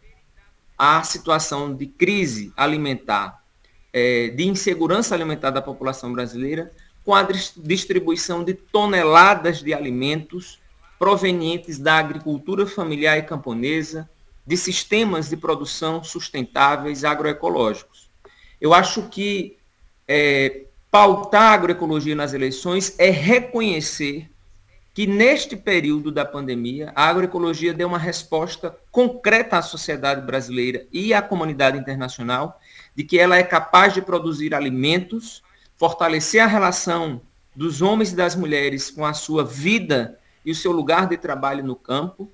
à 0.76 1.02
situação 1.02 1.74
de 1.74 1.86
crise 1.86 2.52
alimentar, 2.56 3.42
é, 3.92 4.28
de 4.28 4.46
insegurança 4.46 5.14
alimentar 5.14 5.50
da 5.50 5.62
população 5.62 6.12
brasileira, 6.12 6.70
com 7.04 7.14
a 7.14 7.22
distribuição 7.56 8.42
de 8.44 8.54
toneladas 8.54 9.62
de 9.62 9.72
alimentos 9.72 10.60
provenientes 10.98 11.78
da 11.78 11.98
agricultura 11.98 12.66
familiar 12.66 13.18
e 13.18 13.22
camponesa, 13.22 14.08
de 14.46 14.56
sistemas 14.56 15.28
de 15.28 15.36
produção 15.36 16.04
sustentáveis 16.04 17.04
agroecológicos. 17.04 18.10
Eu 18.60 18.74
acho 18.74 19.08
que 19.08 19.56
é, 20.06 20.66
pautar 20.90 21.52
a 21.52 21.54
agroecologia 21.54 22.14
nas 22.14 22.32
eleições 22.32 22.94
é 22.98 23.10
reconhecer 23.10 24.30
que 24.94 25.08
neste 25.08 25.56
período 25.56 26.12
da 26.12 26.24
pandemia, 26.24 26.92
a 26.94 27.08
agroecologia 27.08 27.74
deu 27.74 27.88
uma 27.88 27.98
resposta 27.98 28.78
concreta 28.92 29.58
à 29.58 29.62
sociedade 29.62 30.24
brasileira 30.24 30.86
e 30.92 31.12
à 31.12 31.20
comunidade 31.20 31.76
internacional 31.76 32.60
de 32.94 33.02
que 33.02 33.18
ela 33.18 33.36
é 33.36 33.42
capaz 33.42 33.92
de 33.92 34.00
produzir 34.00 34.54
alimentos, 34.54 35.42
fortalecer 35.76 36.40
a 36.40 36.46
relação 36.46 37.20
dos 37.56 37.82
homens 37.82 38.12
e 38.12 38.16
das 38.16 38.36
mulheres 38.36 38.88
com 38.88 39.04
a 39.04 39.12
sua 39.12 39.44
vida 39.44 40.16
e 40.44 40.52
o 40.52 40.54
seu 40.54 40.70
lugar 40.70 41.08
de 41.08 41.16
trabalho 41.16 41.64
no 41.64 41.74
campo, 41.74 42.30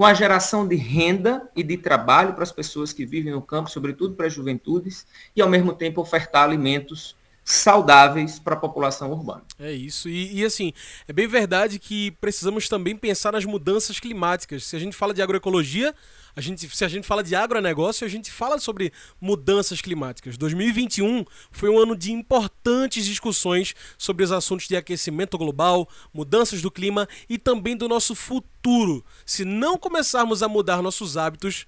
com 0.00 0.06
a 0.06 0.14
geração 0.14 0.66
de 0.66 0.76
renda 0.76 1.46
e 1.54 1.62
de 1.62 1.76
trabalho 1.76 2.32
para 2.32 2.42
as 2.42 2.50
pessoas 2.50 2.90
que 2.90 3.04
vivem 3.04 3.34
no 3.34 3.42
campo, 3.42 3.68
sobretudo 3.68 4.14
para 4.14 4.28
as 4.28 4.32
juventudes, 4.32 5.06
e 5.36 5.42
ao 5.42 5.48
mesmo 5.50 5.74
tempo 5.74 6.00
ofertar 6.00 6.42
alimentos 6.42 7.14
saudáveis 7.44 8.38
para 8.38 8.54
a 8.54 8.58
população 8.58 9.10
urbana. 9.10 9.42
É 9.58 9.72
isso. 9.72 10.08
E, 10.08 10.40
e, 10.40 10.44
assim, 10.44 10.72
é 11.08 11.12
bem 11.12 11.26
verdade 11.26 11.78
que 11.78 12.12
precisamos 12.12 12.68
também 12.68 12.96
pensar 12.96 13.32
nas 13.32 13.44
mudanças 13.44 13.98
climáticas. 13.98 14.64
Se 14.64 14.76
a 14.76 14.78
gente 14.78 14.96
fala 14.96 15.12
de 15.12 15.22
agroecologia, 15.22 15.94
a 16.34 16.40
gente, 16.40 16.68
se 16.68 16.84
a 16.84 16.88
gente 16.88 17.06
fala 17.06 17.22
de 17.22 17.34
agronegócio, 17.34 18.06
a 18.06 18.10
gente 18.10 18.30
fala 18.30 18.58
sobre 18.58 18.92
mudanças 19.20 19.80
climáticas. 19.80 20.36
2021 20.36 21.24
foi 21.50 21.68
um 21.68 21.78
ano 21.78 21.96
de 21.96 22.12
importantes 22.12 23.04
discussões 23.04 23.74
sobre 23.98 24.24
os 24.24 24.32
assuntos 24.32 24.68
de 24.68 24.76
aquecimento 24.76 25.36
global, 25.36 25.88
mudanças 26.12 26.62
do 26.62 26.70
clima 26.70 27.08
e 27.28 27.36
também 27.38 27.76
do 27.76 27.88
nosso 27.88 28.14
futuro. 28.14 29.04
Se 29.26 29.44
não 29.44 29.76
começarmos 29.76 30.42
a 30.42 30.48
mudar 30.48 30.82
nossos 30.82 31.16
hábitos, 31.16 31.66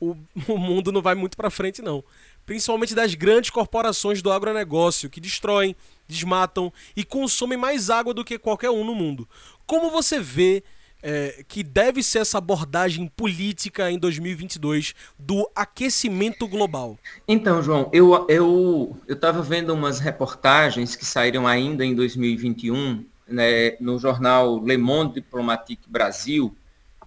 o, 0.00 0.16
o 0.48 0.58
mundo 0.58 0.92
não 0.92 1.02
vai 1.02 1.14
muito 1.14 1.36
para 1.36 1.50
frente, 1.50 1.82
não 1.82 2.04
principalmente 2.46 2.94
das 2.94 3.14
grandes 3.14 3.50
corporações 3.50 4.22
do 4.22 4.30
agronegócio, 4.30 5.10
que 5.10 5.20
destroem, 5.20 5.74
desmatam 6.06 6.72
e 6.96 7.04
consomem 7.04 7.58
mais 7.58 7.90
água 7.90 8.12
do 8.12 8.24
que 8.24 8.38
qualquer 8.38 8.70
um 8.70 8.84
no 8.84 8.94
mundo. 8.94 9.28
Como 9.66 9.90
você 9.90 10.20
vê 10.20 10.62
é, 11.02 11.44
que 11.46 11.62
deve 11.62 12.02
ser 12.02 12.20
essa 12.20 12.38
abordagem 12.38 13.06
política 13.08 13.90
em 13.90 13.98
2022 13.98 14.94
do 15.18 15.48
aquecimento 15.54 16.46
global? 16.46 16.98
Então, 17.26 17.62
João, 17.62 17.90
eu 17.92 18.26
eu 18.28 18.96
estava 19.08 19.42
vendo 19.42 19.72
umas 19.72 19.98
reportagens 20.00 20.96
que 20.96 21.04
saíram 21.04 21.46
ainda 21.46 21.84
em 21.84 21.94
2021 21.94 23.04
né, 23.26 23.76
no 23.80 23.98
jornal 23.98 24.62
Le 24.62 24.76
Monde 24.76 25.14
Diplomatique 25.14 25.88
Brasil, 25.88 26.54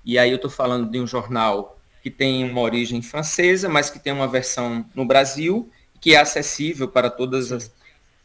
e 0.04 0.18
aí 0.18 0.32
eu 0.32 0.38
estou 0.38 0.50
falando 0.50 0.90
de 0.90 1.00
um 1.00 1.06
jornal 1.06 1.77
que 2.08 2.12
tem 2.12 2.50
uma 2.50 2.62
origem 2.62 3.02
francesa, 3.02 3.68
mas 3.68 3.90
que 3.90 4.00
tem 4.00 4.14
uma 4.14 4.30
versão 4.30 4.86
no 4.96 5.04
Brasil, 5.04 5.70
que 6.00 6.16
é 6.16 6.18
acessível 6.18 6.88
para 6.88 7.10
todas 7.10 7.52
as, 7.52 7.70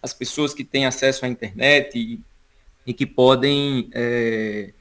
as 0.01 0.15
pessoas 0.15 0.55
que 0.55 0.63
têm 0.63 0.87
acesso 0.87 1.25
à 1.25 1.29
internet 1.29 1.99
e, 1.99 2.21
e 2.87 2.95
que 2.95 3.05
podem 3.05 3.91
é, 3.93 4.73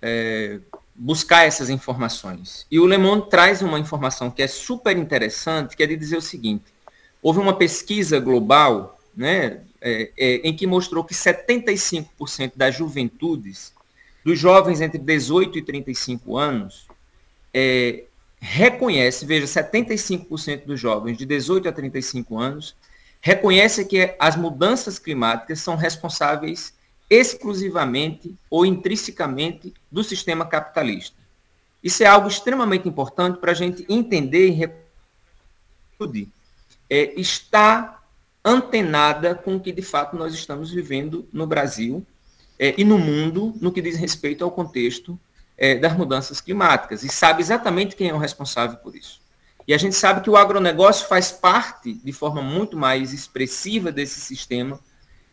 é, 0.00 0.60
buscar 0.94 1.44
essas 1.44 1.68
informações. 1.68 2.68
E 2.70 2.78
o 2.78 2.86
Le 2.86 2.96
Monde 2.96 3.28
traz 3.28 3.62
uma 3.62 3.80
informação 3.80 4.30
que 4.30 4.42
é 4.42 4.46
super 4.46 4.96
interessante, 4.96 5.76
que 5.76 5.82
é 5.82 5.86
de 5.88 5.96
dizer 5.96 6.18
o 6.18 6.22
seguinte, 6.22 6.66
houve 7.20 7.40
uma 7.40 7.56
pesquisa 7.56 8.20
global 8.20 8.96
né, 9.16 9.62
é, 9.80 10.12
é 10.16 10.34
em 10.44 10.54
que 10.54 10.68
mostrou 10.68 11.02
que 11.02 11.14
75% 11.14 12.52
das 12.54 12.76
juventudes, 12.76 13.72
dos 14.24 14.38
jovens 14.38 14.80
entre 14.80 15.00
18 15.00 15.58
e 15.58 15.62
35 15.62 16.36
anos, 16.36 16.86
é, 17.52 18.04
reconhece, 18.40 19.24
veja, 19.24 19.46
75% 19.46 20.66
dos 20.66 20.78
jovens 20.78 21.16
de 21.16 21.24
18 21.26 21.68
a 21.68 21.72
35 21.72 22.38
anos 22.38 22.76
reconhece 23.20 23.84
que 23.84 24.14
as 24.18 24.36
mudanças 24.36 24.98
climáticas 24.98 25.60
são 25.60 25.74
responsáveis 25.74 26.74
exclusivamente 27.08 28.34
ou 28.50 28.66
intrinsecamente 28.66 29.72
do 29.90 30.02
sistema 30.02 30.44
capitalista. 30.44 31.16
Isso 31.82 32.02
é 32.02 32.06
algo 32.06 32.28
extremamente 32.28 32.88
importante 32.88 33.38
para 33.38 33.52
a 33.52 33.54
gente 33.54 33.84
entender 33.88 34.50
e 34.50 36.28
é, 36.90 37.20
está 37.20 38.02
antenada 38.44 39.34
com 39.34 39.56
o 39.56 39.60
que 39.60 39.72
de 39.72 39.82
fato 39.82 40.16
nós 40.16 40.34
estamos 40.34 40.70
vivendo 40.70 41.28
no 41.32 41.46
Brasil 41.46 42.04
é, 42.58 42.74
e 42.76 42.84
no 42.84 42.98
mundo 42.98 43.54
no 43.60 43.72
que 43.72 43.82
diz 43.82 43.96
respeito 43.96 44.44
ao 44.44 44.50
contexto 44.50 45.18
é, 45.56 45.74
das 45.76 45.96
mudanças 45.96 46.40
climáticas 46.40 47.02
e 47.02 47.08
sabe 47.08 47.40
exatamente 47.40 47.96
quem 47.96 48.10
é 48.10 48.14
o 48.14 48.18
responsável 48.18 48.76
por 48.78 48.94
isso. 48.94 49.20
E 49.66 49.74
a 49.74 49.78
gente 49.78 49.96
sabe 49.96 50.20
que 50.20 50.30
o 50.30 50.36
agronegócio 50.36 51.08
faz 51.08 51.32
parte, 51.32 51.92
de 51.92 52.12
forma 52.12 52.40
muito 52.40 52.76
mais 52.76 53.12
expressiva, 53.12 53.90
desse 53.90 54.20
sistema 54.20 54.78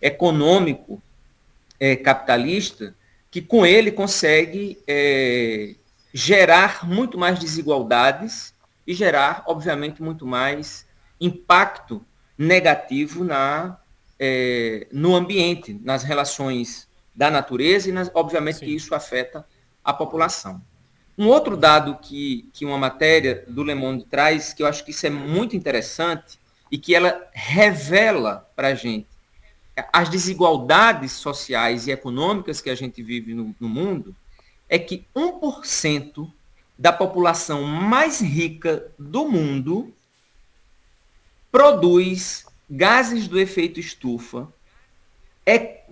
econômico 0.02 1.02
é, 1.80 1.96
capitalista, 1.96 2.96
que 3.30 3.42
com 3.42 3.66
ele 3.66 3.92
consegue 3.92 4.80
é, 4.88 5.76
gerar 6.14 6.88
muito 6.88 7.18
mais 7.18 7.38
desigualdades 7.38 8.54
e 8.86 8.94
gerar, 8.94 9.44
obviamente, 9.46 10.02
muito 10.02 10.26
mais 10.26 10.86
impacto 11.20 12.04
negativo 12.38 13.24
na, 13.24 13.78
é, 14.20 14.88
no 14.92 15.16
ambiente, 15.16 15.80
nas 15.84 16.04
relações 16.04 16.88
da 17.16 17.30
natureza 17.30 17.90
e, 17.90 17.92
nas, 17.92 18.10
obviamente, 18.14 18.60
Sim. 18.60 18.66
que 18.66 18.76
isso 18.76 18.96
afeta 18.96 19.46
a 19.84 19.94
população. 19.94 20.62
Um 21.18 21.28
outro 21.28 21.56
dado 21.56 21.98
que, 21.98 22.50
que 22.54 22.66
uma 22.66 22.78
matéria 22.78 23.44
do 23.48 23.64
Le 23.64 23.76
Monde 23.76 24.06
traz, 24.06 24.54
que 24.54 24.64
eu 24.64 24.68
acho 24.68 24.84
que 24.84 24.92
isso 24.92 25.06
é 25.06 25.10
muito 25.10 25.56
interessante 25.56 26.40
e 26.72 26.78
que 26.78 26.96
ela 26.96 27.28
revela 27.34 28.50
para 28.56 28.70
a 28.70 28.76
gente 28.76 29.08
as 29.92 30.10
desigualdades 30.10 31.14
sociais 31.14 31.88
e 31.88 31.92
econômicas 31.92 32.62
que 32.62 32.70
a 32.70 32.76
gente 32.76 33.02
vive 33.02 33.34
no, 33.34 33.56
no 33.60 33.68
mundo, 33.68 34.16
é 34.70 34.78
que 34.78 35.06
1% 35.16 36.32
da 36.78 36.94
população 36.94 37.64
mais 37.64 38.22
rica 38.22 38.92
do 38.98 39.28
mundo 39.28 39.94
produz 41.52 42.46
gases 42.70 43.28
do 43.28 43.40
efeito 43.40 43.80
estufa 43.80 44.48
é, 45.46 45.84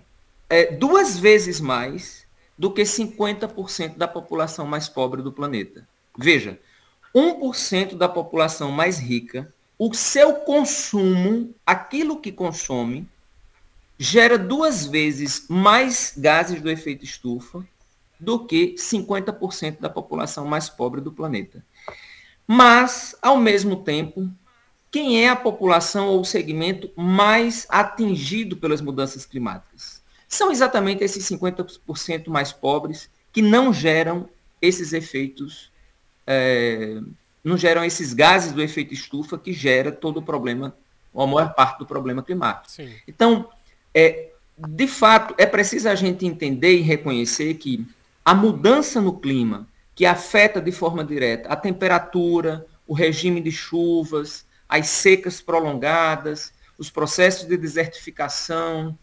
é 0.49 0.71
duas 0.71 1.17
vezes 1.19 1.59
mais 1.59 2.25
do 2.61 2.69
que 2.69 2.83
50% 2.83 3.97
da 3.97 4.07
população 4.07 4.67
mais 4.67 4.87
pobre 4.87 5.23
do 5.23 5.31
planeta. 5.31 5.87
Veja, 6.15 6.59
1% 7.15 7.97
da 7.97 8.07
população 8.07 8.71
mais 8.71 8.99
rica 8.99 9.51
o 9.79 9.91
seu 9.95 10.35
consumo, 10.35 11.55
aquilo 11.65 12.21
que 12.21 12.31
consome, 12.31 13.09
gera 13.97 14.37
duas 14.37 14.85
vezes 14.85 15.47
mais 15.49 16.13
gases 16.15 16.61
do 16.61 16.69
efeito 16.69 17.03
estufa 17.03 17.65
do 18.19 18.45
que 18.45 18.75
50% 18.75 19.79
da 19.79 19.89
população 19.89 20.45
mais 20.45 20.69
pobre 20.69 21.01
do 21.01 21.11
planeta. 21.11 21.65
Mas, 22.45 23.15
ao 23.23 23.37
mesmo 23.37 23.77
tempo, 23.77 24.29
quem 24.91 25.25
é 25.25 25.29
a 25.29 25.35
população 25.35 26.09
ou 26.09 26.21
o 26.21 26.25
segmento 26.25 26.91
mais 26.95 27.65
atingido 27.69 28.55
pelas 28.55 28.81
mudanças 28.81 29.25
climáticas? 29.25 30.00
São 30.31 30.49
exatamente 30.49 31.03
esses 31.03 31.29
50% 31.29 32.29
mais 32.29 32.53
pobres 32.53 33.09
que 33.33 33.41
não 33.41 33.73
geram 33.73 34.29
esses 34.61 34.93
efeitos, 34.93 35.69
é, 36.25 37.01
não 37.43 37.57
geram 37.57 37.83
esses 37.83 38.13
gases 38.13 38.53
do 38.53 38.61
efeito 38.61 38.93
estufa 38.93 39.37
que 39.37 39.51
gera 39.51 39.91
todo 39.91 40.17
o 40.17 40.21
problema, 40.21 40.73
ou 41.13 41.23
a 41.23 41.27
maior 41.27 41.53
parte 41.53 41.79
do 41.79 41.85
problema 41.85 42.23
climático. 42.23 42.71
Sim. 42.71 42.93
Então, 43.05 43.49
é, 43.93 44.29
de 44.57 44.87
fato, 44.87 45.35
é 45.37 45.45
preciso 45.45 45.89
a 45.89 45.95
gente 45.95 46.25
entender 46.25 46.77
e 46.77 46.81
reconhecer 46.81 47.55
que 47.55 47.85
a 48.23 48.33
mudança 48.33 49.01
no 49.01 49.19
clima, 49.19 49.67
que 49.93 50.05
afeta 50.05 50.61
de 50.61 50.71
forma 50.71 51.03
direta 51.03 51.49
a 51.49 51.57
temperatura, 51.57 52.65
o 52.87 52.93
regime 52.93 53.41
de 53.41 53.51
chuvas, 53.51 54.45
as 54.69 54.87
secas 54.87 55.41
prolongadas, 55.41 56.53
os 56.77 56.89
processos 56.89 57.49
de 57.49 57.57
desertificação 57.57 58.97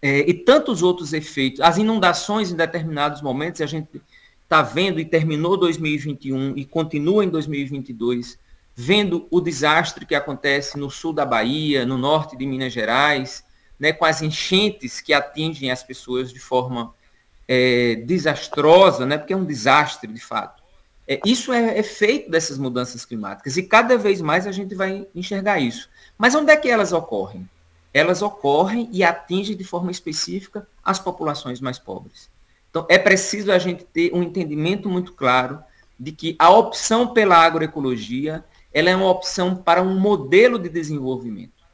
é, 0.00 0.18
e 0.20 0.34
tantos 0.34 0.82
outros 0.82 1.12
efeitos, 1.12 1.60
as 1.60 1.78
inundações 1.78 2.50
em 2.50 2.56
determinados 2.56 3.22
momentos, 3.22 3.60
a 3.60 3.66
gente 3.66 4.00
está 4.42 4.62
vendo 4.62 5.00
e 5.00 5.04
terminou 5.04 5.56
2021 5.56 6.56
e 6.56 6.64
continua 6.64 7.24
em 7.24 7.28
2022, 7.28 8.38
vendo 8.74 9.26
o 9.30 9.40
desastre 9.40 10.06
que 10.06 10.14
acontece 10.14 10.78
no 10.78 10.90
sul 10.90 11.12
da 11.12 11.24
Bahia, 11.24 11.84
no 11.84 11.98
norte 11.98 12.36
de 12.36 12.46
Minas 12.46 12.72
Gerais, 12.72 13.44
né, 13.78 13.92
com 13.92 14.04
as 14.04 14.22
enchentes 14.22 15.00
que 15.00 15.12
atingem 15.12 15.70
as 15.70 15.82
pessoas 15.82 16.32
de 16.32 16.38
forma 16.38 16.94
é, 17.48 17.96
desastrosa, 18.06 19.04
né, 19.04 19.18
porque 19.18 19.32
é 19.32 19.36
um 19.36 19.44
desastre 19.44 20.12
de 20.12 20.20
fato. 20.20 20.62
É, 21.08 21.20
isso 21.24 21.52
é 21.52 21.78
efeito 21.78 22.30
dessas 22.30 22.58
mudanças 22.58 23.04
climáticas 23.04 23.56
e 23.56 23.62
cada 23.62 23.96
vez 23.96 24.20
mais 24.20 24.46
a 24.46 24.52
gente 24.52 24.74
vai 24.74 25.06
enxergar 25.14 25.58
isso. 25.58 25.88
Mas 26.18 26.34
onde 26.34 26.50
é 26.50 26.56
que 26.56 26.68
elas 26.68 26.92
ocorrem? 26.92 27.48
Elas 27.96 28.20
ocorrem 28.20 28.90
e 28.92 29.02
atingem 29.02 29.56
de 29.56 29.64
forma 29.64 29.90
específica 29.90 30.68
as 30.84 30.98
populações 30.98 31.62
mais 31.62 31.78
pobres. 31.78 32.28
Então, 32.68 32.84
é 32.90 32.98
preciso 32.98 33.50
a 33.50 33.58
gente 33.58 33.84
ter 33.84 34.12
um 34.12 34.22
entendimento 34.22 34.86
muito 34.86 35.14
claro 35.14 35.60
de 35.98 36.12
que 36.12 36.36
a 36.38 36.50
opção 36.50 37.14
pela 37.14 37.38
agroecologia 37.38 38.44
ela 38.70 38.90
é 38.90 38.94
uma 38.94 39.08
opção 39.08 39.56
para 39.56 39.82
um 39.82 39.98
modelo 39.98 40.58
de 40.58 40.68
desenvolvimento. 40.68 41.64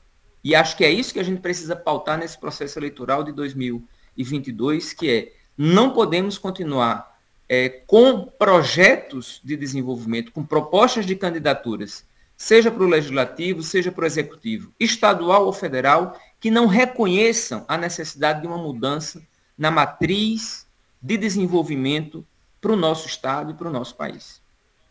E 0.45 0.55
acho 0.55 0.77
que 0.77 0.85
é 0.85 0.91
isso 0.93 1.13
que 1.13 1.19
a 1.19 1.25
gente 1.25 1.41
precisa 1.41 1.75
pautar 1.75 2.17
nesse 2.17 2.39
processo 2.39 2.79
eleitoral 2.79 3.25
de 3.25 3.33
2022, 3.33 4.93
que 4.93 5.11
é 5.11 5.33
não 5.59 5.91
podemos 5.91 6.39
continuar 6.39 7.19
é, 7.49 7.69
com 7.69 8.27
projetos 8.27 9.41
de 9.43 9.57
desenvolvimento, 9.57 10.31
com 10.31 10.45
propostas 10.45 11.05
de 11.05 11.17
candidaturas, 11.17 12.07
seja 12.43 12.73
para 12.73 12.83
o 12.83 12.89
legislativo, 12.89 13.63
seja 13.63 13.93
para 13.93 14.03
o 14.03 14.07
executivo, 14.07 14.73
estadual 14.81 15.47
ou 15.47 15.53
federal, 15.53 16.21
que 16.41 16.51
não 16.51 16.67
reconheçam 16.67 17.65
a 17.69 17.79
necessidade 17.79 18.41
de 18.41 18.49
uma 18.49 18.59
mudança 18.59 19.23
na 19.57 19.71
matriz 19.71 20.67
de 21.01 21.17
desenvolvimento 21.17 22.27
para 22.61 22.73
o 22.73 22.77
nosso 22.77 23.07
Estado 23.07 23.53
e 23.53 23.55
para 23.55 23.69
o 23.69 23.73
nosso 23.73 23.95
país. 23.95 24.42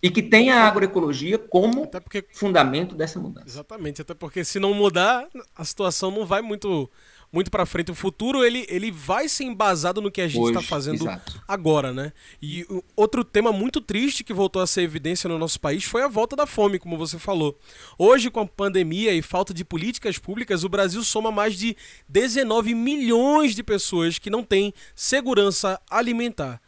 E 0.02 0.10
que 0.10 0.24
tenha 0.24 0.56
a 0.56 0.68
agroecologia 0.68 1.38
como 1.38 1.88
porque, 1.88 2.26
fundamento 2.34 2.96
dessa 2.96 3.20
mudança. 3.20 3.48
Exatamente, 3.48 4.02
até 4.02 4.14
porque 4.14 4.44
se 4.44 4.60
não 4.60 4.74
mudar, 4.74 5.28
a 5.56 5.64
situação 5.64 6.10
não 6.10 6.26
vai 6.26 6.42
muito 6.42 6.90
muito 7.32 7.50
para 7.50 7.66
frente. 7.66 7.92
O 7.92 7.96
futuro 7.96 8.44
ele, 8.44 8.66
ele 8.68 8.92
vai 8.92 9.30
ser 9.30 9.46
embasado 9.46 10.02
no 10.02 10.12
que 10.12 10.22
a 10.22 10.28
gente 10.28 10.48
está 10.48 10.62
fazendo 10.62 11.04
exato. 11.04 11.42
agora, 11.48 11.94
né? 11.94 12.12
E 12.42 12.66
outro 12.96 13.24
tema 13.24 13.54
muito 13.54 13.80
triste 13.80 14.24
que 14.24 14.34
voltou 14.34 14.62
a 14.62 14.68
ser 14.68 14.82
evidência 14.82 15.30
no 15.30 15.40
nosso 15.40 15.60
país 15.60 15.84
foi 15.84 16.04
a 16.04 16.08
volta 16.08 16.36
da 16.36 16.46
fome, 16.46 16.78
como 16.78 16.98
você 16.98 17.18
falou. 17.18 17.58
Hoje, 17.98 18.30
com 18.30 18.42
a 18.42 18.46
pandemia 18.46 19.14
e 19.14 19.22
falta 19.22 19.54
de 19.54 19.64
políticas 19.64 20.18
públicas, 20.18 20.64
o 20.64 20.70
Brasil 20.70 21.02
soma 21.04 21.32
mais 21.32 21.56
de 21.56 21.76
19 22.10 22.76
milhões 22.76 23.56
de 23.56 23.64
pessoas 23.64 24.20
que 24.20 24.30
não 24.30 24.44
têm 24.44 24.74
segurança 24.94 25.80
alimentar 25.90 26.62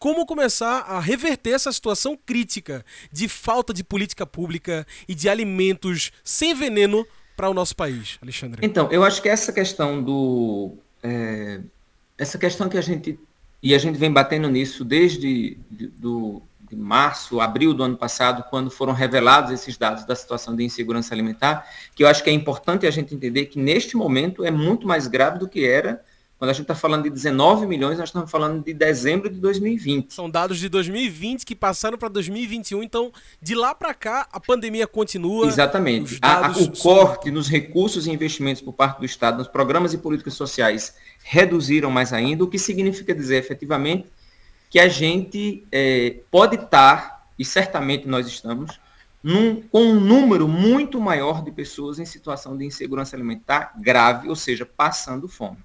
como 0.00 0.24
começar 0.24 0.80
a 0.88 0.98
reverter 0.98 1.50
essa 1.50 1.70
situação 1.70 2.16
crítica 2.16 2.82
de 3.12 3.28
falta 3.28 3.72
de 3.72 3.84
política 3.84 4.26
pública 4.26 4.86
e 5.06 5.14
de 5.14 5.28
alimentos 5.28 6.10
sem 6.24 6.54
veneno 6.54 7.06
para 7.36 7.50
o 7.50 7.54
nosso 7.54 7.76
país, 7.76 8.18
Alexandre? 8.22 8.66
Então, 8.66 8.90
eu 8.90 9.04
acho 9.04 9.20
que 9.20 9.28
essa 9.28 9.52
questão 9.52 10.02
do. 10.02 10.72
É, 11.02 11.60
essa 12.16 12.38
questão 12.38 12.68
que 12.68 12.78
a 12.78 12.80
gente. 12.80 13.20
E 13.62 13.74
a 13.74 13.78
gente 13.78 13.98
vem 13.98 14.10
batendo 14.10 14.48
nisso 14.48 14.86
desde 14.86 15.58
de, 15.70 15.88
do, 15.88 16.40
de 16.62 16.74
março, 16.74 17.38
abril 17.38 17.74
do 17.74 17.82
ano 17.82 17.96
passado, 17.96 18.42
quando 18.48 18.70
foram 18.70 18.94
revelados 18.94 19.52
esses 19.52 19.76
dados 19.76 20.06
da 20.06 20.16
situação 20.16 20.56
de 20.56 20.64
insegurança 20.64 21.12
alimentar, 21.12 21.66
que 21.94 22.02
eu 22.02 22.08
acho 22.08 22.24
que 22.24 22.30
é 22.30 22.32
importante 22.32 22.86
a 22.86 22.90
gente 22.90 23.14
entender 23.14 23.46
que 23.46 23.58
neste 23.58 23.98
momento 23.98 24.42
é 24.42 24.50
muito 24.50 24.86
mais 24.86 25.06
grave 25.06 25.38
do 25.38 25.46
que 25.46 25.66
era 25.66 26.02
quando 26.40 26.52
a 26.52 26.54
gente 26.54 26.62
está 26.62 26.74
falando 26.74 27.02
de 27.02 27.10
19 27.10 27.66
milhões, 27.66 27.98
nós 27.98 28.08
estamos 28.08 28.30
falando 28.30 28.64
de 28.64 28.72
dezembro 28.72 29.28
de 29.28 29.38
2020. 29.38 30.14
São 30.14 30.30
dados 30.30 30.58
de 30.58 30.70
2020 30.70 31.44
que 31.44 31.54
passaram 31.54 31.98
para 31.98 32.08
2021, 32.08 32.82
então 32.82 33.12
de 33.42 33.54
lá 33.54 33.74
para 33.74 33.92
cá 33.92 34.26
a 34.32 34.40
pandemia 34.40 34.86
continua. 34.86 35.46
Exatamente. 35.46 36.18
A, 36.22 36.46
a, 36.46 36.50
o 36.52 36.74
corte 36.78 37.30
nos 37.30 37.46
recursos 37.46 38.06
e 38.06 38.10
investimentos 38.10 38.62
por 38.62 38.72
parte 38.72 39.00
do 39.00 39.04
Estado, 39.04 39.36
nos 39.36 39.48
programas 39.48 39.92
e 39.92 39.98
políticas 39.98 40.32
sociais, 40.32 40.94
reduziram 41.22 41.90
mais 41.90 42.10
ainda, 42.10 42.42
o 42.42 42.46
que 42.46 42.58
significa 42.58 43.14
dizer 43.14 43.36
efetivamente 43.36 44.06
que 44.70 44.80
a 44.80 44.88
gente 44.88 45.62
é, 45.70 46.20
pode 46.30 46.56
estar, 46.56 47.26
e 47.38 47.44
certamente 47.44 48.08
nós 48.08 48.26
estamos, 48.26 48.80
num, 49.22 49.60
com 49.60 49.82
um 49.82 50.00
número 50.00 50.48
muito 50.48 50.98
maior 50.98 51.44
de 51.44 51.52
pessoas 51.52 51.98
em 51.98 52.06
situação 52.06 52.56
de 52.56 52.64
insegurança 52.64 53.14
alimentar 53.14 53.74
grave, 53.78 54.30
ou 54.30 54.36
seja, 54.36 54.64
passando 54.64 55.28
fome. 55.28 55.58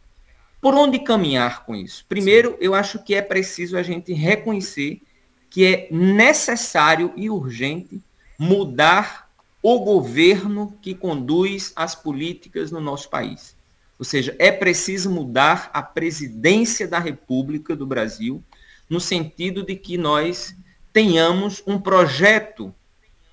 Por 0.66 0.74
onde 0.74 0.98
caminhar 0.98 1.64
com 1.64 1.76
isso? 1.76 2.04
Primeiro, 2.10 2.58
eu 2.60 2.74
acho 2.74 2.98
que 2.98 3.14
é 3.14 3.22
preciso 3.22 3.78
a 3.78 3.84
gente 3.84 4.12
reconhecer 4.14 5.00
que 5.48 5.64
é 5.64 5.88
necessário 5.92 7.14
e 7.16 7.30
urgente 7.30 8.02
mudar 8.40 9.30
o 9.62 9.78
governo 9.82 10.76
que 10.82 10.96
conduz 10.96 11.72
as 11.76 11.94
políticas 11.94 12.72
no 12.72 12.82
nosso 12.82 13.12
país. 13.12 13.56
Ou 14.00 14.04
seja, 14.04 14.36
é 14.40 14.52
preciso 14.52 15.12
mudar 15.12 15.70
a 15.72 15.84
presidência 15.84 16.88
da 16.88 16.98
República 16.98 17.76
do 17.76 17.86
Brasil, 17.86 18.44
no 18.90 19.00
sentido 19.00 19.64
de 19.64 19.76
que 19.76 20.00
nós 20.00 20.56
tenhamos 20.92 21.62
um 21.68 21.80
projeto 21.80 22.74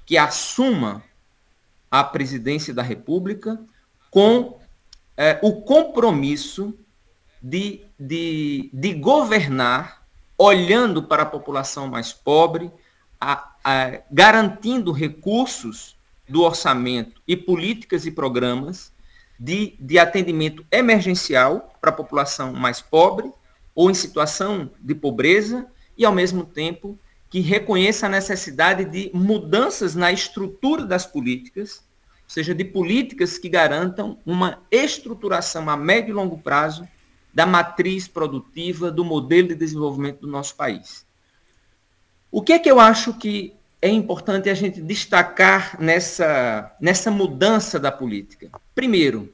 que 0.05 0.18
assuma 0.18 1.03
a 1.90 2.05
presidência 2.05 2.75
da 2.75 2.83
República 2.83 3.59
com 4.11 4.61
é, 5.16 5.38
o 5.42 5.62
compromisso 5.62 6.77
de, 7.43 7.81
de, 7.99 8.71
de 8.73 8.95
governar 8.95 10.03
olhando 10.39 11.03
para 11.03 11.25
a 11.25 11.27
população 11.27 11.89
mais 11.89 12.13
pobre, 12.13 12.71
a, 13.21 13.53
a, 13.65 14.01
garantindo 14.11 14.93
recursos 14.93 15.97
do 16.29 16.43
orçamento 16.43 17.21
e 17.27 17.37
políticas 17.37 18.07
e 18.07 18.11
programas 18.11 18.93
de, 19.39 19.75
de 19.79 19.99
atendimento 19.99 20.65
emergencial 20.71 21.75
para 21.81 21.91
a 21.91 21.95
população 21.95 22.53
mais 22.53 22.81
pobre 22.81 23.31
ou 23.75 23.91
em 23.91 23.95
situação 23.95 24.71
de 24.81 24.95
pobreza 24.95 25.67
e, 25.97 26.05
ao 26.05 26.13
mesmo 26.13 26.45
tempo, 26.45 26.99
que 27.29 27.41
reconheça 27.41 28.07
a 28.07 28.11
necessidade 28.11 28.85
de 28.85 29.11
mudanças 29.15 29.95
na 29.95 30.13
estrutura 30.13 30.85
das 30.85 31.07
políticas, 31.07 31.85
ou 32.25 32.31
seja, 32.31 32.55
de 32.55 32.65
políticas 32.65 33.39
que 33.39 33.49
garantam 33.49 34.19
uma 34.25 34.59
estruturação 34.71 35.69
a 35.69 35.77
médio 35.77 36.11
e 36.11 36.15
longo 36.15 36.39
prazo 36.39 36.87
da 37.33 37.47
matriz 37.47 38.07
produtiva, 38.07 38.90
do 38.90 39.05
modelo 39.05 39.49
de 39.49 39.55
desenvolvimento 39.55 40.21
do 40.21 40.27
nosso 40.27 40.55
país. 40.55 41.07
O 42.31 42.42
que 42.42 42.53
é 42.53 42.59
que 42.59 42.71
eu 42.71 42.79
acho 42.79 43.14
que 43.14 43.55
é 43.81 43.88
importante 43.88 44.49
a 44.49 44.55
gente 44.55 44.81
destacar 44.81 45.81
nessa, 45.81 46.75
nessa 46.81 47.11
mudança 47.11 47.79
da 47.79 47.90
política? 47.90 48.51
Primeiro, 48.75 49.33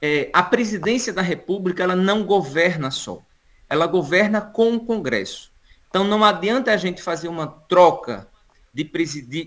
é, 0.00 0.30
a 0.32 0.42
presidência 0.42 1.12
da 1.12 1.22
República 1.22 1.82
ela 1.82 1.96
não 1.96 2.24
governa 2.24 2.90
só, 2.90 3.22
ela 3.68 3.86
governa 3.86 4.40
com 4.40 4.74
o 4.74 4.80
Congresso. 4.80 5.52
Então 5.88 6.04
não 6.04 6.24
adianta 6.24 6.72
a 6.72 6.76
gente 6.76 7.02
fazer 7.02 7.28
uma 7.28 7.46
troca 7.46 8.26
de, 8.72 8.84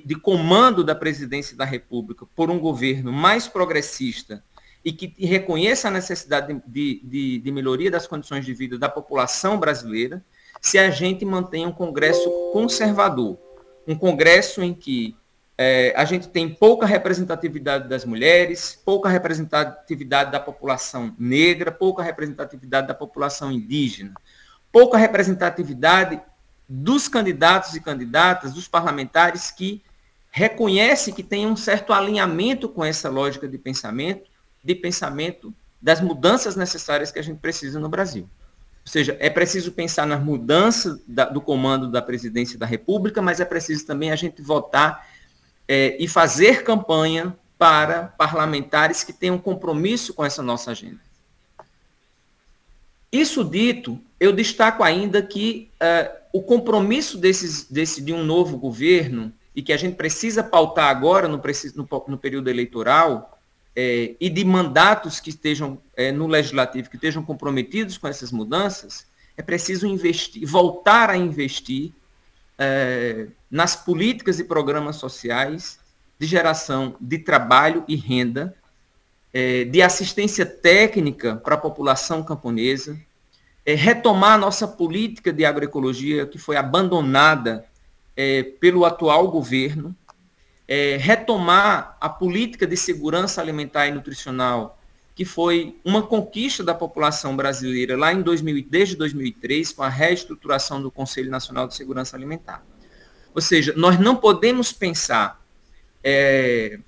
de 0.06 0.16
comando 0.16 0.84
da 0.84 0.96
presidência 0.96 1.58
da 1.58 1.66
República 1.66 2.26
por 2.36 2.50
um 2.50 2.58
governo 2.58 3.12
mais 3.12 3.48
progressista 3.48 4.42
e 4.88 4.94
que 4.94 5.14
reconheça 5.26 5.90
a 5.90 5.92
necessidade 5.92 6.62
de, 6.66 7.02
de, 7.04 7.40
de, 7.40 7.52
melhoria 7.52 7.92
das 7.92 8.08
condições 8.08 8.46
de 8.46 8.54
vida 8.54 8.80
da 8.80 8.88
população 8.88 9.60
brasileira, 9.60 10.24
se 10.62 10.80
a 10.80 10.90
gente 10.90 11.26
mantém 11.26 11.68
um 11.68 11.74
Congresso 11.74 12.24
conservador, 12.54 13.38
um 13.86 13.98
Congresso 13.98 14.64
em 14.64 14.74
que 14.74 15.14
é, 15.58 15.94
a 15.94 16.06
gente 16.06 16.30
tem 16.30 16.48
pouca 16.48 16.86
representatividade 16.86 17.90
das 17.90 18.06
mulheres, 18.06 18.82
pouca 18.86 19.10
representatividade 19.10 20.32
da 20.32 20.40
população 20.40 21.14
negra, 21.20 21.70
pouca 21.70 22.02
representatividade 22.02 22.88
da 22.88 22.94
população 22.94 23.52
indígena, 23.52 24.14
pouca 24.72 24.98
representatividade 24.98 26.18
dos 26.70 27.10
candidatos 27.10 27.76
e 27.76 27.82
candidatas, 27.82 28.54
dos 28.54 28.70
parlamentares 28.70 29.52
que 29.52 29.84
reconhecem 30.32 31.14
que 31.14 31.24
tem 31.24 31.46
um 31.46 31.58
certo 31.58 31.92
alinhamento 31.92 32.70
com 32.70 32.86
essa 32.86 33.10
lógica 33.10 33.50
de 33.50 33.58
pensamento, 33.58 34.37
de 34.68 34.76
pensamento 34.76 35.54
das 35.82 36.02
mudanças 36.02 36.58
necessárias 36.58 37.10
que 37.10 37.20
a 37.20 37.22
gente 37.22 37.40
precisa 37.40 37.80
no 37.80 37.88
Brasil. 37.88 38.30
Ou 38.86 38.92
seja, 38.92 39.16
é 39.20 39.30
preciso 39.30 39.72
pensar 39.72 40.06
nas 40.06 40.22
mudanças 40.22 41.00
da, 41.08 41.26
do 41.26 41.40
comando 41.40 41.90
da 41.90 42.02
presidência 42.02 42.60
da 42.60 42.66
República, 42.66 43.22
mas 43.22 43.40
é 43.40 43.46
preciso 43.46 43.86
também 43.86 44.12
a 44.12 44.16
gente 44.16 44.42
votar 44.42 45.08
é, 45.68 45.96
e 45.98 46.08
fazer 46.08 46.64
campanha 46.64 47.34
para 47.58 48.08
parlamentares 48.18 49.04
que 49.04 49.14
tenham 49.14 49.38
compromisso 49.38 50.14
com 50.14 50.26
essa 50.26 50.44
nossa 50.44 50.72
agenda. 50.72 51.00
Isso 53.10 53.44
dito, 53.44 53.98
eu 54.20 54.34
destaco 54.34 54.84
ainda 54.84 55.22
que 55.22 55.72
uh, 55.82 56.14
o 56.34 56.42
compromisso 56.42 57.18
desses, 57.18 57.64
desse, 57.70 58.02
de 58.02 58.12
um 58.14 58.24
novo 58.24 58.58
governo, 58.58 59.34
e 59.58 59.64
que 59.64 59.74
a 59.74 59.78
gente 59.78 59.96
precisa 59.96 60.44
pautar 60.44 60.88
agora 60.88 61.28
no, 61.28 61.42
no, 61.76 62.06
no 62.08 62.18
período 62.18 62.48
eleitoral, 62.48 63.37
é, 63.80 64.16
e 64.20 64.28
de 64.28 64.44
mandatos 64.44 65.20
que 65.20 65.30
estejam 65.30 65.80
é, 65.96 66.12
no 66.12 66.26
legislativo, 66.26 66.90
que 66.90 66.96
estejam 66.96 67.22
comprometidos 67.22 67.96
com 67.96 68.08
essas 68.08 68.32
mudanças, 68.32 69.06
é 69.38 69.44
preciso 69.44 69.86
investir, 69.86 70.48
voltar 70.48 71.12
a 71.12 71.16
investir 71.16 71.94
é, 72.58 73.28
nas 73.52 73.76
políticas 73.76 74.40
e 74.40 74.44
programas 74.44 74.96
sociais 74.96 75.80
de 76.18 76.26
geração 76.26 76.96
de 77.00 77.20
trabalho 77.20 77.86
e 77.88 77.96
renda, 77.96 78.56
é, 79.32 79.66
de 79.66 79.80
assistência 79.84 80.44
técnica 80.44 81.36
para 81.36 81.54
a 81.54 81.60
população 81.60 82.24
camponesa, 82.24 83.00
é, 83.64 83.76
retomar 83.76 84.34
a 84.34 84.38
nossa 84.40 84.68
política 84.68 85.32
de 85.32 85.46
agroecologia 85.46 86.26
que 86.26 86.40
foi 86.40 86.56
abandonada 86.56 87.64
é, 88.16 88.42
pelo 88.42 88.86
atual 88.86 89.30
governo, 89.30 89.96
é, 90.68 90.98
retomar 90.98 91.98
a 92.02 92.10
política 92.10 92.68
de 92.68 92.76
segurança 92.76 93.42
alimentar 93.42 93.88
e 93.88 93.92
nutricional, 93.92 94.78
que 95.16 95.24
foi 95.24 95.80
uma 95.84 96.04
conquista 96.04 96.64
da 96.64 96.76
população 96.76 97.36
brasileira 97.36 97.98
lá 97.98 98.14
em 98.14 98.22
2000, 98.22 98.66
desde 98.70 98.96
2003, 98.96 99.72
com 99.72 99.84
a 99.84 99.90
reestruturação 99.90 100.82
do 100.82 100.92
Conselho 100.92 101.32
Nacional 101.32 101.68
de 101.68 101.76
Segurança 101.76 102.16
Alimentar. 102.16 102.64
Ou 103.34 103.42
seja, 103.42 103.74
nós 103.76 104.00
não 104.00 104.16
podemos 104.16 104.72
pensar 104.72 105.42
é, 106.04 106.80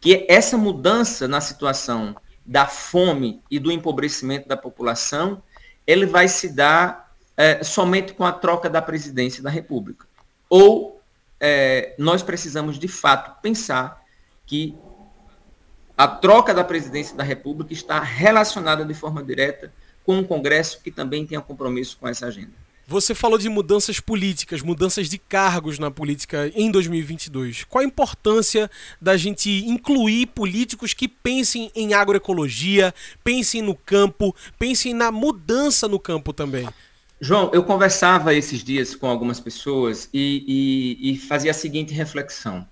que 0.00 0.26
essa 0.28 0.56
mudança 0.56 1.26
na 1.26 1.40
situação 1.40 2.14
da 2.44 2.66
fome 2.66 3.42
e 3.50 3.58
do 3.58 3.70
empobrecimento 3.70 4.48
da 4.48 4.56
população, 4.56 5.42
ele 5.86 6.06
vai 6.06 6.28
se 6.28 6.48
dar 6.48 7.12
é, 7.36 7.62
somente 7.62 8.14
com 8.14 8.24
a 8.24 8.32
troca 8.32 8.70
da 8.70 8.80
presidência 8.80 9.42
da 9.42 9.50
República. 9.50 10.06
Ou 10.48 10.97
é, 11.40 11.94
nós 11.98 12.22
precisamos, 12.22 12.78
de 12.78 12.88
fato, 12.88 13.40
pensar 13.40 14.02
que 14.46 14.74
a 15.96 16.06
troca 16.06 16.54
da 16.54 16.64
presidência 16.64 17.16
da 17.16 17.24
República 17.24 17.72
está 17.72 18.00
relacionada 18.00 18.84
de 18.84 18.94
forma 18.94 19.22
direta 19.22 19.72
com 20.04 20.16
um 20.16 20.24
Congresso 20.24 20.80
que 20.82 20.90
também 20.90 21.26
tenha 21.26 21.40
compromisso 21.40 21.98
com 21.98 22.08
essa 22.08 22.26
agenda. 22.26 22.52
Você 22.90 23.14
falou 23.14 23.36
de 23.36 23.50
mudanças 23.50 24.00
políticas, 24.00 24.62
mudanças 24.62 25.10
de 25.10 25.18
cargos 25.18 25.78
na 25.78 25.90
política 25.90 26.50
em 26.54 26.70
2022. 26.70 27.64
Qual 27.64 27.82
a 27.82 27.86
importância 27.86 28.70
da 28.98 29.14
gente 29.14 29.50
incluir 29.66 30.28
políticos 30.28 30.94
que 30.94 31.06
pensem 31.06 31.70
em 31.74 31.92
agroecologia, 31.92 32.94
pensem 33.22 33.60
no 33.60 33.74
campo, 33.74 34.34
pensem 34.58 34.94
na 34.94 35.12
mudança 35.12 35.86
no 35.86 36.00
campo 36.00 36.32
também? 36.32 36.66
João, 37.20 37.50
eu 37.52 37.64
conversava 37.64 38.34
esses 38.34 38.62
dias 38.62 38.94
com 38.94 39.08
algumas 39.08 39.40
pessoas 39.40 40.08
e, 40.12 40.44
e, 41.02 41.12
e 41.12 41.18
fazia 41.18 41.50
a 41.50 41.54
seguinte 41.54 41.92
reflexão. 41.92 42.66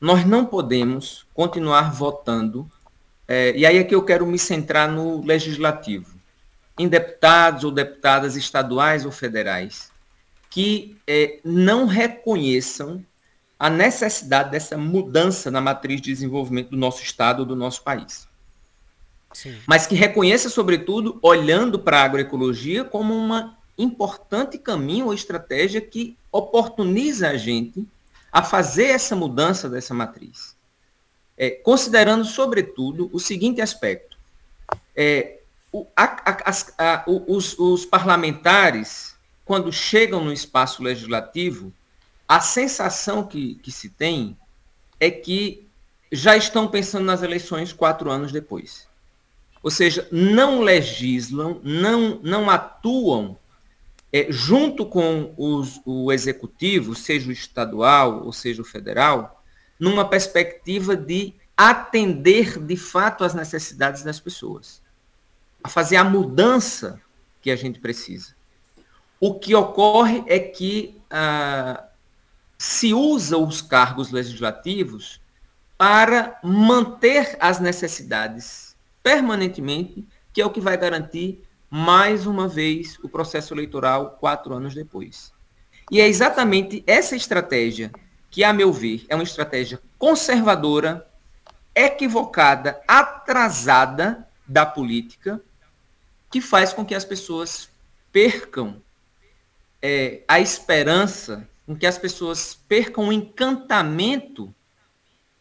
Nós 0.00 0.24
não 0.24 0.44
podemos 0.44 1.26
continuar 1.34 1.92
votando, 1.92 2.70
é, 3.26 3.56
e 3.56 3.64
aí 3.64 3.78
é 3.78 3.84
que 3.84 3.94
eu 3.94 4.04
quero 4.04 4.26
me 4.26 4.38
centrar 4.38 4.90
no 4.90 5.24
legislativo 5.24 6.18
em 6.78 6.88
deputados 6.88 7.64
ou 7.64 7.70
deputadas 7.70 8.36
estaduais 8.36 9.04
ou 9.04 9.10
federais 9.10 9.90
que 10.50 10.96
é, 11.06 11.40
não 11.44 11.86
reconheçam 11.86 13.04
a 13.58 13.68
necessidade 13.68 14.50
dessa 14.50 14.78
mudança 14.78 15.50
na 15.50 15.60
matriz 15.60 16.00
de 16.00 16.12
desenvolvimento 16.12 16.70
do 16.70 16.76
nosso 16.76 17.02
Estado 17.02 17.40
ou 17.40 17.46
do 17.46 17.56
nosso 17.56 17.82
país. 17.82 18.26
Sim. 19.32 19.56
Mas 19.66 19.86
que 19.86 19.94
reconheça, 19.94 20.48
sobretudo, 20.48 21.18
olhando 21.20 21.78
para 21.78 22.00
a 22.00 22.04
agroecologia 22.04 22.84
como 22.84 23.14
uma 23.14 23.57
importante 23.78 24.58
caminho 24.58 25.06
ou 25.06 25.14
estratégia 25.14 25.80
que 25.80 26.16
oportuniza 26.32 27.30
a 27.30 27.36
gente 27.36 27.86
a 28.32 28.42
fazer 28.42 28.86
essa 28.86 29.14
mudança 29.14 29.68
dessa 29.68 29.94
matriz. 29.94 30.56
É, 31.36 31.50
considerando, 31.50 32.24
sobretudo, 32.24 33.08
o 33.12 33.20
seguinte 33.20 33.60
aspecto. 33.60 34.18
É, 34.94 35.38
o, 35.72 35.86
a, 35.96 36.04
a, 36.30 36.52
a, 36.78 37.04
os, 37.06 37.56
os 37.58 37.86
parlamentares, 37.86 39.16
quando 39.44 39.72
chegam 39.72 40.24
no 40.24 40.32
espaço 40.32 40.82
legislativo, 40.82 41.72
a 42.26 42.40
sensação 42.40 43.24
que, 43.24 43.54
que 43.56 43.70
se 43.70 43.88
tem 43.88 44.36
é 44.98 45.10
que 45.10 45.66
já 46.10 46.36
estão 46.36 46.66
pensando 46.66 47.04
nas 47.04 47.22
eleições 47.22 47.72
quatro 47.72 48.10
anos 48.10 48.32
depois. 48.32 48.88
Ou 49.62 49.70
seja, 49.70 50.08
não 50.10 50.60
legislam, 50.60 51.60
não, 51.62 52.20
não 52.22 52.50
atuam 52.50 53.36
é, 54.12 54.26
junto 54.30 54.86
com 54.86 55.34
os, 55.36 55.80
o 55.84 56.12
executivo, 56.12 56.94
seja 56.94 57.28
o 57.28 57.32
estadual 57.32 58.24
ou 58.24 58.32
seja 58.32 58.62
o 58.62 58.64
federal, 58.64 59.42
numa 59.78 60.08
perspectiva 60.08 60.96
de 60.96 61.34
atender 61.56 62.58
de 62.58 62.76
fato 62.76 63.24
às 63.24 63.34
necessidades 63.34 64.02
das 64.02 64.20
pessoas 64.20 64.80
a 65.62 65.68
fazer 65.68 65.96
a 65.96 66.04
mudança 66.04 67.00
que 67.40 67.50
a 67.50 67.56
gente 67.56 67.80
precisa. 67.80 68.34
O 69.20 69.34
que 69.34 69.54
ocorre 69.54 70.22
é 70.26 70.38
que 70.38 71.00
ah, 71.10 71.84
se 72.56 72.94
usa 72.94 73.36
os 73.36 73.60
cargos 73.60 74.10
legislativos 74.10 75.20
para 75.76 76.38
manter 76.42 77.36
as 77.40 77.60
necessidades 77.60 78.76
permanentemente, 79.02 80.06
que 80.32 80.40
é 80.40 80.46
o 80.46 80.50
que 80.50 80.60
vai 80.60 80.76
garantir, 80.76 81.42
mais 81.70 82.26
uma 82.26 82.48
vez, 82.48 82.98
o 83.02 83.08
processo 83.08 83.52
eleitoral 83.54 84.16
quatro 84.20 84.54
anos 84.54 84.74
depois. 84.74 85.32
E 85.90 86.00
é 86.00 86.08
exatamente 86.08 86.82
essa 86.86 87.16
estratégia 87.16 87.90
que, 88.30 88.44
a 88.44 88.52
meu 88.52 88.72
ver, 88.72 89.04
é 89.08 89.14
uma 89.14 89.24
estratégia 89.24 89.80
conservadora, 89.98 91.06
equivocada, 91.74 92.80
atrasada 92.86 94.26
da 94.46 94.64
política, 94.64 95.40
que 96.30 96.40
faz 96.40 96.72
com 96.72 96.84
que 96.84 96.94
as 96.94 97.04
pessoas 97.04 97.70
percam 98.12 98.82
é, 99.80 100.22
a 100.26 100.40
esperança, 100.40 101.48
com 101.66 101.76
que 101.76 101.86
as 101.86 101.98
pessoas 101.98 102.58
percam 102.68 103.08
o 103.08 103.12
encantamento 103.12 104.54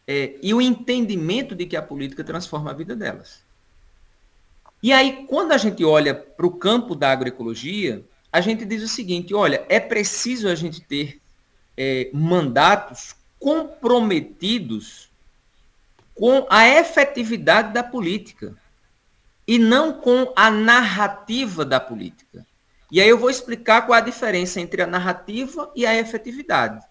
é, 0.06 0.36
e 0.42 0.54
o 0.54 0.62
entendimento 0.62 1.56
de 1.56 1.66
que 1.66 1.76
a 1.76 1.82
política 1.82 2.24
transforma 2.24 2.72
a 2.72 2.74
vida 2.74 2.96
delas. 2.96 3.47
E 4.82 4.94
aí, 4.94 5.26
quando 5.28 5.52
a 5.52 5.58
gente 5.58 5.84
olha 5.84 6.14
para 6.14 6.46
o 6.46 6.52
campo 6.52 6.96
da 6.96 7.12
agroecologia, 7.12 8.04
a 8.32 8.42
gente 8.42 8.66
diz 8.66 8.84
o 8.84 8.88
seguinte: 8.88 9.34
olha, 9.34 9.66
é 9.70 9.80
preciso 9.80 10.48
a 10.48 10.56
gente 10.56 10.82
ter 10.82 11.20
é, 11.76 12.10
mandatos 12.14 13.16
comprometidos 13.40 15.10
com 16.14 16.46
a 16.50 16.68
efetividade 16.68 17.74
da 17.74 17.84
política 17.84 18.56
e 19.48 19.58
não 19.58 19.94
com 19.94 20.34
a 20.36 20.50
narrativa 20.50 21.64
da 21.64 21.80
política. 21.80 22.46
E 22.92 23.02
aí 23.02 23.08
eu 23.08 23.18
vou 23.18 23.30
explicar 23.30 23.84
qual 23.84 23.98
a 23.98 24.02
diferença 24.02 24.60
entre 24.60 24.82
a 24.82 24.88
narrativa 24.88 25.72
e 25.76 25.86
a 25.86 25.96
efetividade. 25.96 26.84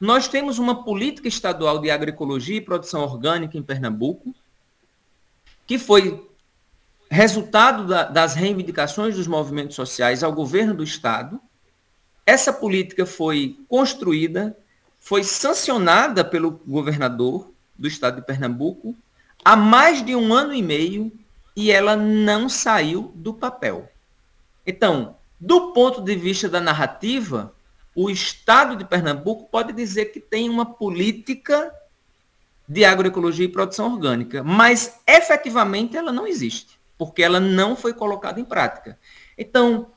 Nós 0.00 0.28
temos 0.28 0.58
uma 0.58 0.84
política 0.84 1.28
estadual 1.28 1.78
de 1.78 1.90
agroecologia 1.90 2.56
e 2.56 2.60
produção 2.60 3.02
orgânica 3.02 3.56
em 3.56 3.62
Pernambuco, 3.62 4.34
que 5.66 5.78
foi 5.78 6.28
resultado 7.14 7.86
da, 7.86 8.04
das 8.04 8.34
reivindicações 8.34 9.14
dos 9.14 9.26
movimentos 9.26 9.76
sociais 9.76 10.22
ao 10.22 10.32
governo 10.32 10.74
do 10.74 10.82
Estado. 10.82 11.40
Essa 12.26 12.52
política 12.52 13.06
foi 13.06 13.58
construída, 13.68 14.56
foi 14.98 15.22
sancionada 15.22 16.24
pelo 16.24 16.50
governador 16.66 17.50
do 17.78 17.86
Estado 17.86 18.16
de 18.16 18.26
Pernambuco 18.26 18.96
há 19.44 19.54
mais 19.54 20.04
de 20.04 20.16
um 20.16 20.32
ano 20.32 20.52
e 20.52 20.62
meio 20.62 21.12
e 21.54 21.70
ela 21.70 21.94
não 21.94 22.48
saiu 22.48 23.12
do 23.14 23.32
papel. 23.32 23.88
Então, 24.66 25.16
do 25.38 25.72
ponto 25.72 26.00
de 26.00 26.16
vista 26.16 26.48
da 26.48 26.60
narrativa, 26.60 27.54
o 27.94 28.10
Estado 28.10 28.74
de 28.74 28.84
Pernambuco 28.84 29.48
pode 29.50 29.72
dizer 29.72 30.06
que 30.06 30.18
tem 30.18 30.50
uma 30.50 30.66
política 30.66 31.72
de 32.66 32.84
agroecologia 32.84 33.44
e 33.44 33.48
produção 33.48 33.92
orgânica, 33.92 34.42
mas 34.42 34.98
efetivamente 35.06 35.96
ela 35.96 36.10
não 36.10 36.26
existe, 36.26 36.78
porque 36.96 37.22
ela 37.22 37.40
não 37.40 37.76
foi 37.76 37.92
colocada 37.92 38.40
em 38.40 38.44
prática. 38.44 38.98
Então, 39.36 39.90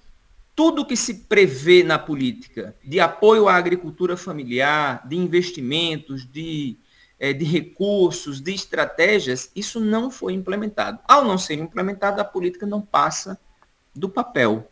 tudo 0.55 0.85
que 0.85 0.95
se 0.95 1.13
prevê 1.13 1.83
na 1.83 1.99
política 1.99 2.75
de 2.83 2.99
apoio 2.99 3.47
à 3.47 3.55
agricultura 3.55 4.17
familiar, 4.17 5.07
de 5.07 5.15
investimentos, 5.15 6.25
de, 6.25 6.77
é, 7.19 7.31
de 7.31 7.45
recursos, 7.45 8.41
de 8.41 8.53
estratégias, 8.53 9.51
isso 9.55 9.79
não 9.79 10.09
foi 10.09 10.33
implementado. 10.33 10.99
Ao 11.07 11.23
não 11.23 11.37
ser 11.37 11.59
implementado, 11.59 12.19
a 12.19 12.25
política 12.25 12.65
não 12.65 12.81
passa 12.81 13.39
do 13.95 14.09
papel. 14.09 14.67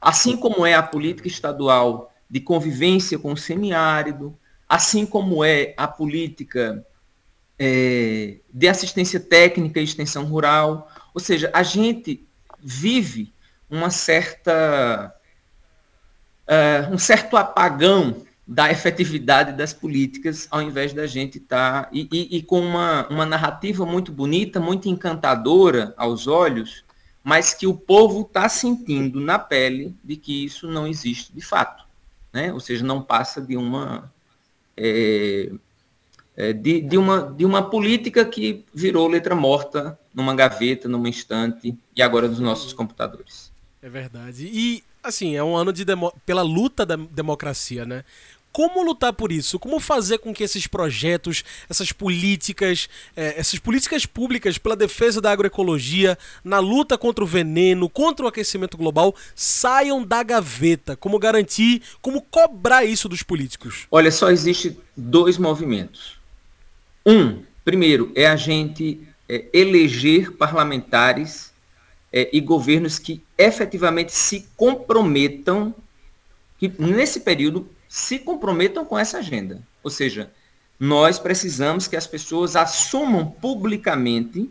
Assim 0.00 0.36
como 0.36 0.64
é 0.64 0.74
a 0.74 0.82
política 0.82 1.28
estadual 1.28 2.12
de 2.28 2.40
convivência 2.40 3.18
com 3.18 3.32
o 3.32 3.36
semiárido, 3.36 4.36
assim 4.68 5.06
como 5.06 5.44
é 5.44 5.74
a 5.76 5.86
política 5.86 6.84
é, 7.58 8.38
de 8.52 8.68
assistência 8.68 9.20
técnica 9.20 9.80
e 9.80 9.84
extensão 9.84 10.24
rural. 10.24 10.90
Ou 11.16 11.20
seja, 11.20 11.50
a 11.54 11.62
gente 11.62 12.22
vive 12.62 13.32
uma 13.70 13.88
certa 13.88 15.16
uh, 16.46 16.92
um 16.92 16.98
certo 16.98 17.38
apagão 17.38 18.22
da 18.46 18.70
efetividade 18.70 19.54
das 19.54 19.72
políticas, 19.72 20.46
ao 20.50 20.60
invés 20.60 20.92
da 20.92 21.06
gente 21.06 21.38
estar. 21.38 21.84
Tá, 21.84 21.88
e, 21.90 22.06
e, 22.12 22.36
e, 22.36 22.42
com 22.42 22.60
uma, 22.60 23.08
uma 23.08 23.24
narrativa 23.24 23.86
muito 23.86 24.12
bonita, 24.12 24.60
muito 24.60 24.90
encantadora 24.90 25.94
aos 25.96 26.26
olhos, 26.26 26.84
mas 27.24 27.54
que 27.54 27.66
o 27.66 27.74
povo 27.74 28.20
está 28.20 28.46
sentindo 28.46 29.18
na 29.18 29.38
pele 29.38 29.96
de 30.04 30.16
que 30.16 30.44
isso 30.44 30.68
não 30.68 30.86
existe 30.86 31.32
de 31.32 31.40
fato. 31.40 31.82
Né? 32.30 32.52
Ou 32.52 32.60
seja, 32.60 32.84
não 32.84 33.00
passa 33.00 33.40
de 33.40 33.56
uma. 33.56 34.12
É, 34.76 35.50
é, 36.36 36.52
de, 36.52 36.80
de, 36.80 36.98
uma, 36.98 37.34
de 37.36 37.44
uma 37.44 37.62
política 37.62 38.24
que 38.24 38.64
virou 38.74 39.08
letra 39.08 39.34
morta 39.34 39.98
numa 40.14 40.34
gaveta, 40.34 40.88
numa 40.88 41.08
estante 41.08 41.76
e 41.94 42.02
agora 42.02 42.28
dos 42.28 42.40
nossos 42.40 42.72
computadores. 42.72 43.50
É 43.82 43.88
verdade. 43.88 44.48
E 44.52 44.82
assim, 45.02 45.36
é 45.36 45.42
um 45.42 45.56
ano 45.56 45.72
de 45.72 45.84
demo... 45.84 46.12
pela 46.26 46.42
luta 46.42 46.84
da 46.84 46.96
democracia, 46.96 47.84
né? 47.84 48.04
Como 48.52 48.82
lutar 48.82 49.12
por 49.12 49.30
isso? 49.30 49.58
Como 49.58 49.78
fazer 49.78 50.16
com 50.16 50.32
que 50.32 50.42
esses 50.42 50.66
projetos, 50.66 51.44
essas 51.68 51.92
políticas, 51.92 52.88
é, 53.14 53.38
essas 53.38 53.58
políticas 53.58 54.06
públicas 54.06 54.56
pela 54.56 54.74
defesa 54.74 55.20
da 55.20 55.30
agroecologia, 55.30 56.16
na 56.42 56.58
luta 56.58 56.96
contra 56.96 57.22
o 57.22 57.26
veneno, 57.26 57.86
contra 57.86 58.24
o 58.24 58.28
aquecimento 58.28 58.78
global, 58.78 59.14
saiam 59.34 60.02
da 60.02 60.22
gaveta? 60.22 60.96
Como 60.96 61.18
garantir, 61.18 61.82
como 62.00 62.22
cobrar 62.22 62.82
isso 62.82 63.10
dos 63.10 63.22
políticos? 63.22 63.86
Olha, 63.90 64.10
só 64.10 64.30
existe 64.30 64.78
dois 64.96 65.36
movimentos. 65.36 66.16
Um, 67.06 67.44
primeiro, 67.64 68.10
é 68.16 68.26
a 68.26 68.34
gente 68.34 69.06
é, 69.28 69.44
eleger 69.52 70.32
parlamentares 70.32 71.52
é, 72.12 72.28
e 72.32 72.40
governos 72.40 72.98
que 72.98 73.22
efetivamente 73.38 74.12
se 74.12 74.48
comprometam, 74.56 75.72
que 76.58 76.72
nesse 76.78 77.20
período 77.20 77.70
se 77.88 78.18
comprometam 78.18 78.84
com 78.84 78.98
essa 78.98 79.18
agenda. 79.18 79.62
Ou 79.84 79.90
seja, 79.90 80.32
nós 80.80 81.18
precisamos 81.18 81.86
que 81.86 81.96
as 81.96 82.08
pessoas 82.08 82.56
assumam 82.56 83.26
publicamente, 83.26 84.50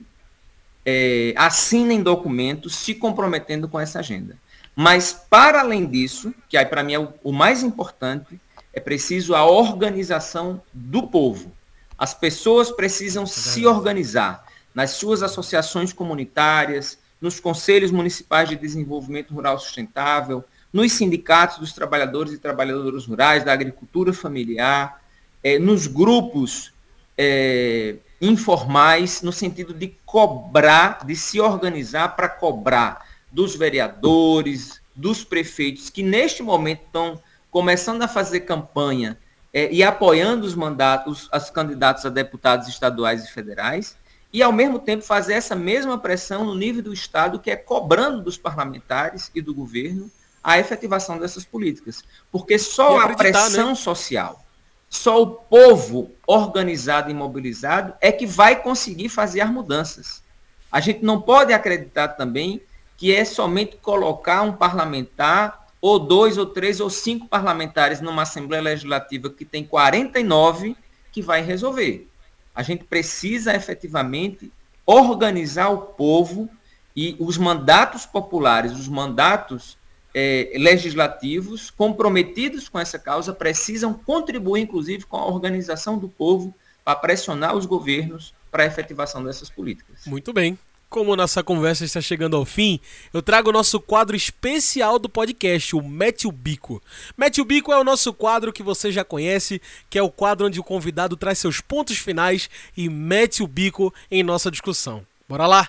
é, 0.85 1.33
assinem 1.35 2.01
documentos 2.01 2.75
se 2.75 2.95
comprometendo 2.95 3.67
com 3.67 3.79
essa 3.79 3.99
agenda. 3.99 4.37
Mas, 4.75 5.13
para 5.29 5.59
além 5.59 5.85
disso, 5.85 6.33
que 6.47 6.57
aí 6.57 6.65
para 6.65 6.83
mim 6.83 6.93
é 6.93 6.99
o, 6.99 7.13
o 7.23 7.31
mais 7.33 7.63
importante, 7.63 8.39
é 8.73 8.79
preciso 8.79 9.35
a 9.35 9.45
organização 9.45 10.61
do 10.73 11.07
povo. 11.07 11.51
As 11.97 12.13
pessoas 12.13 12.71
precisam 12.71 13.23
é 13.23 13.27
se 13.27 13.65
organizar 13.65 14.45
nas 14.73 14.91
suas 14.91 15.23
associações 15.23 15.93
comunitárias, 15.93 16.99
nos 17.21 17.39
conselhos 17.39 17.91
municipais 17.91 18.49
de 18.49 18.55
desenvolvimento 18.55 19.33
rural 19.33 19.57
sustentável, 19.57 20.43
nos 20.71 20.91
sindicatos 20.91 21.59
dos 21.59 21.71
trabalhadores 21.71 22.33
e 22.33 22.37
trabalhadoras 22.37 23.05
rurais, 23.05 23.45
da 23.45 23.53
agricultura 23.53 24.11
familiar, 24.11 25.01
é, 25.41 25.57
nos 25.57 25.87
grupos 25.87 26.73
é, 27.17 27.95
informais, 28.19 29.21
no 29.21 29.31
sentido 29.31 29.73
de 29.73 29.95
cobrar, 30.05 31.05
de 31.05 31.15
se 31.15 31.39
organizar 31.39 32.15
para 32.15 32.27
cobrar 32.27 33.07
dos 33.31 33.55
vereadores, 33.55 34.81
dos 34.93 35.23
prefeitos, 35.23 35.89
que 35.89 36.03
neste 36.03 36.43
momento 36.43 36.81
estão 36.85 37.21
começando 37.49 38.01
a 38.01 38.07
fazer 38.07 38.41
campanha 38.41 39.17
é, 39.55 39.71
e 39.71 39.81
apoiando 39.81 40.45
os 40.45 40.53
mandatos, 40.53 41.29
os 41.33 41.49
candidatos 41.49 42.05
a 42.05 42.09
deputados 42.09 42.67
estaduais 42.67 43.23
e 43.23 43.31
federais, 43.31 43.97
e, 44.33 44.43
ao 44.43 44.51
mesmo 44.51 44.77
tempo, 44.79 45.01
fazer 45.01 45.31
essa 45.31 45.55
mesma 45.55 45.97
pressão 45.97 46.43
no 46.43 46.53
nível 46.53 46.83
do 46.83 46.91
Estado, 46.93 47.39
que 47.39 47.49
é 47.49 47.55
cobrando 47.55 48.21
dos 48.21 48.37
parlamentares 48.37 49.31
e 49.33 49.41
do 49.41 49.53
governo 49.53 50.11
a 50.43 50.59
efetivação 50.59 51.17
dessas 51.17 51.45
políticas. 51.45 52.03
Porque 52.29 52.59
só 52.59 52.99
a 52.99 53.15
pressão 53.15 53.69
né? 53.69 53.75
social, 53.75 54.43
só 54.89 55.21
o 55.21 55.27
povo 55.27 56.11
organizado 56.27 57.09
e 57.09 57.13
mobilizado 57.13 57.93
é 58.01 58.11
que 58.11 58.27
vai 58.27 58.61
conseguir 58.61 59.07
fazer 59.07 59.39
as 59.39 59.49
mudanças. 59.49 60.21
A 60.69 60.81
gente 60.81 61.01
não 61.01 61.21
pode 61.21 61.53
acreditar 61.53 62.09
também 62.09 62.61
que 62.97 63.15
é 63.15 63.23
somente 63.23 63.77
colocar 63.77 64.41
um 64.41 64.51
parlamentar, 64.51 65.64
ou 65.81 65.99
dois, 65.99 66.37
ou 66.37 66.45
três, 66.45 66.79
ou 66.79 66.89
cinco 66.89 67.27
parlamentares 67.27 68.01
numa 68.01 68.23
Assembleia 68.23 68.61
Legislativa 68.61 69.29
que 69.29 69.45
tem 69.45 69.63
49 69.63 70.75
que 71.11 71.21
vai 71.21 71.41
resolver. 71.41 72.07
A 72.53 72.63
gente 72.63 72.83
precisa 72.83 73.55
efetivamente 73.55 74.51
organizar 74.85 75.69
o 75.69 75.79
povo 75.79 76.49
e 76.95 77.15
os 77.19 77.37
mandatos 77.37 78.05
populares, 78.05 78.71
os 78.71 78.87
mandatos 78.87 79.77
é, 80.13 80.53
legislativos 80.55 81.69
comprometidos 81.69 82.69
com 82.69 82.79
essa 82.79 82.97
causa 82.97 83.33
precisam 83.33 83.93
contribuir, 83.93 84.61
inclusive, 84.61 85.05
com 85.05 85.17
a 85.17 85.27
organização 85.27 85.97
do 85.97 86.07
povo 86.07 86.55
para 86.85 86.95
pressionar 86.95 87.55
os 87.55 87.65
governos 87.65 88.33
para 88.49 88.63
a 88.63 88.65
efetivação 88.67 89.23
dessas 89.23 89.49
políticas. 89.49 90.05
Muito 90.05 90.31
bem 90.31 90.57
como 90.89 91.15
nossa 91.15 91.43
conversa 91.43 91.83
está 91.83 91.99
chegando 91.99 92.37
ao 92.37 92.45
fim, 92.45 92.79
eu 93.13 93.21
trago 93.21 93.49
o 93.49 93.53
nosso 93.53 93.79
quadro 93.79 94.15
especial 94.15 94.97
do 94.97 95.09
podcast, 95.09 95.75
o 95.75 95.81
Mete 95.81 96.27
o 96.27 96.31
Bico. 96.31 96.81
Mete 97.17 97.41
o 97.41 97.45
Bico 97.45 97.71
é 97.71 97.77
o 97.77 97.83
nosso 97.83 98.13
quadro 98.13 98.53
que 98.53 98.63
você 98.63 98.91
já 98.91 99.03
conhece, 99.03 99.61
que 99.89 99.97
é 99.97 100.01
o 100.01 100.09
quadro 100.09 100.47
onde 100.47 100.59
o 100.59 100.63
convidado 100.63 101.17
traz 101.17 101.39
seus 101.39 101.59
pontos 101.59 101.97
finais 101.97 102.49
e 102.77 102.89
mete 102.89 103.43
o 103.43 103.47
bico 103.47 103.93
em 104.09 104.23
nossa 104.23 104.49
discussão. 104.49 105.05
Bora 105.27 105.47
lá! 105.47 105.67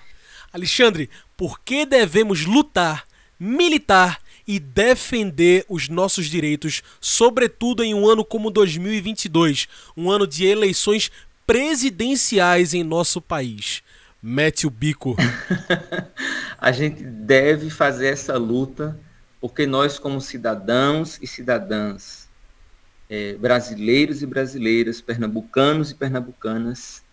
Alexandre, 0.52 1.10
por 1.36 1.60
que 1.60 1.84
devemos 1.84 2.46
lutar, 2.46 3.04
militar 3.38 4.20
e 4.46 4.58
defender 4.58 5.64
os 5.68 5.88
nossos 5.88 6.26
direitos, 6.26 6.82
sobretudo 7.00 7.82
em 7.82 7.94
um 7.94 8.08
ano 8.08 8.24
como 8.24 8.50
2022, 8.50 9.68
um 9.96 10.10
ano 10.10 10.26
de 10.26 10.46
eleições 10.46 11.10
presidenciais 11.46 12.72
em 12.72 12.84
nosso 12.84 13.20
país? 13.20 13.82
Mete 14.28 14.66
o 14.66 14.70
bico. 14.70 15.14
a 16.58 16.72
gente 16.72 17.00
deve 17.00 17.70
fazer 17.70 18.08
essa 18.08 18.36
luta 18.36 18.98
porque 19.40 19.68
nós, 19.68 20.00
como 20.00 20.20
cidadãos 20.20 21.16
e 21.22 21.28
cidadãs, 21.28 22.28
é, 23.08 23.34
brasileiros 23.34 24.24
e 24.24 24.26
brasileiras, 24.26 25.00
pernambucanos 25.00 25.92
e 25.92 25.94
pernambucanas, 25.94 27.04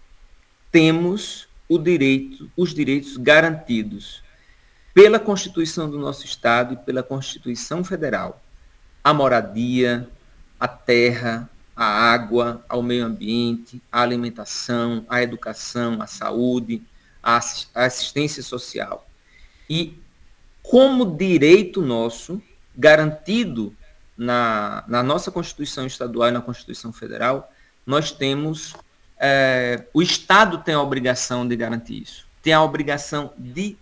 temos 0.72 1.48
o 1.70 1.78
direito, 1.78 2.50
os 2.58 2.74
direitos 2.74 3.16
garantidos 3.16 4.24
pela 4.92 5.20
Constituição 5.20 5.88
do 5.88 6.00
nosso 6.00 6.26
Estado 6.26 6.74
e 6.74 6.78
pela 6.78 7.04
Constituição 7.04 7.84
Federal. 7.84 8.42
A 9.04 9.14
moradia, 9.14 10.10
a 10.60 10.68
terra, 10.68 11.48
a 11.76 11.86
água, 11.86 12.66
ao 12.68 12.82
meio 12.82 13.06
ambiente, 13.06 13.80
a 13.92 14.02
alimentação, 14.02 15.06
a 15.08 15.22
educação, 15.22 16.02
a 16.02 16.08
saúde, 16.08 16.82
a 17.24 17.40
assistência 17.74 18.44
social. 18.44 19.08
E 19.70 19.98
como 20.62 21.06
direito 21.06 21.82
nosso, 21.82 22.42
garantido 22.76 23.74
na, 24.18 24.84
na 24.88 25.02
nossa 25.02 25.32
Constituição 25.32 25.86
Estadual 25.88 26.30
e 26.30 26.32
na 26.32 26.42
Constituição 26.42 26.92
Federal, 26.92 27.52
nós 27.86 28.12
temos, 28.12 28.76
é, 29.18 29.86
o 29.94 30.02
Estado 30.02 30.58
tem 30.60 30.76
a 30.76 30.82
obrigação 30.82 31.48
de 31.48 31.56
garantir 31.56 32.02
isso. 32.02 32.28
Tem 32.42 32.54
a 32.54 32.62
obrigação 32.62 33.34
de 33.38 33.78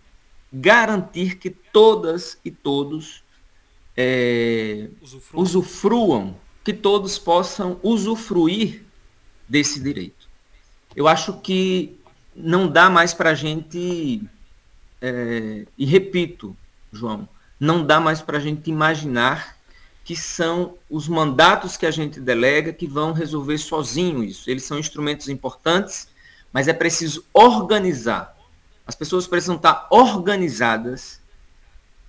garantir 0.54 1.38
que 1.38 1.50
todas 1.50 2.38
e 2.44 2.52
todos 2.52 3.24
é, 3.96 4.90
usufruam. 5.02 5.42
usufruam, 5.42 6.38
que 6.64 6.74
todos 6.74 7.18
possam 7.18 7.80
usufruir 7.82 8.84
desse 9.48 9.80
direito. 9.80 10.30
Eu 10.96 11.08
acho 11.08 11.40
que 11.42 11.98
não 12.36 12.68
dá 12.68 12.90
mais 12.90 13.14
para 13.14 13.32
a 13.32 13.34
gente, 13.34 14.24
é, 15.02 15.66
e 15.78 15.86
repito, 15.86 16.56
João, 16.92 17.28
não 17.60 17.86
dá 17.86 18.00
mais 18.00 18.22
para 18.22 18.38
a 18.38 18.42
gente 18.42 18.70
imaginar 18.70 19.58
que 20.04 20.16
são 20.16 20.76
os 20.90 21.08
mandatos 21.08 21.78
que 21.78 21.86
a 21.86 21.92
gente 21.92 22.20
delega 22.20 22.74
que 22.74 22.88
vão 22.88 23.14
resolver 23.14 23.58
sozinho 23.58 24.24
isso. 24.24 24.50
Eles 24.50 24.64
são 24.64 24.80
instrumentos 24.80 25.30
importantes, 25.30 26.08
mas 26.52 26.68
é 26.68 26.74
preciso 26.74 27.24
organizar. 27.34 28.36
As 28.86 28.96
pessoas 28.96 29.28
precisam 29.28 29.56
estar 29.56 29.88
organizadas 29.92 31.22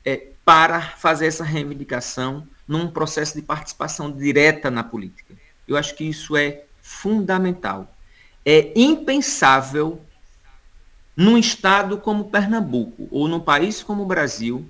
é, 0.05 0.29
para 0.45 0.81
fazer 0.81 1.27
essa 1.27 1.45
reivindicação 1.45 2.47
num 2.67 2.89
processo 2.91 3.35
de 3.35 3.43
participação 3.43 4.11
direta 4.11 4.71
na 4.71 4.83
política. 4.83 5.35
Eu 5.69 5.77
acho 5.77 5.95
que 5.95 6.05
isso 6.05 6.37
é 6.37 6.65
fundamental. 6.81 7.95
É 8.45 8.73
impensável 8.75 10.01
num 11.17 11.37
estado 11.37 11.99
como 11.99 12.31
Pernambuco 12.31 13.09
ou 13.11 13.29
num 13.29 13.41
país 13.41 13.83
como 13.83 14.03
o 14.03 14.07
Brasil 14.07 14.69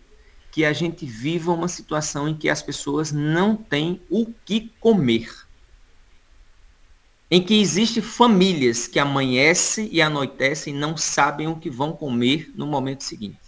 que 0.51 0.65
a 0.67 0.73
gente 0.73 1.07
viva 1.07 1.51
uma 1.51 1.69
situação 1.69 2.29
em 2.29 2.37
que 2.37 2.51
as 2.51 2.63
pessoas 2.63 3.11
não 3.11 3.57
têm 3.57 4.03
o 4.11 4.27
que 4.45 4.71
comer. 4.79 5.31
Em 7.31 7.43
que 7.43 7.59
existem 7.59 8.03
famílias 8.03 8.87
que 8.87 8.99
amanhecem 8.99 9.89
e 9.91 10.03
anoitecem 10.03 10.75
e 10.75 10.79
não 10.79 10.95
sabem 10.95 11.49
o 11.49 11.57
que 11.57 11.71
vão 11.71 11.93
comer 11.93 12.53
no 12.55 12.67
momento 12.67 13.03
seguinte. 13.03 13.41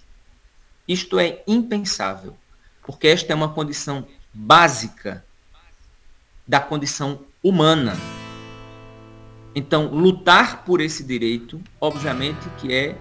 Isto 0.89 1.19
é 1.19 1.43
impensável, 1.47 2.35
porque 2.87 3.09
esta 3.09 3.33
é 3.33 3.37
uma 3.37 3.53
condição 3.53 4.07
básica 4.33 5.23
da 6.49 6.61
condição 6.61 7.21
humana. 7.43 7.95
Então, 9.55 9.87
lutar 9.87 10.64
por 10.64 10.81
esse 10.81 11.05
direito, 11.05 11.61
obviamente 11.81 12.49
que 12.59 12.73
é 12.73 12.99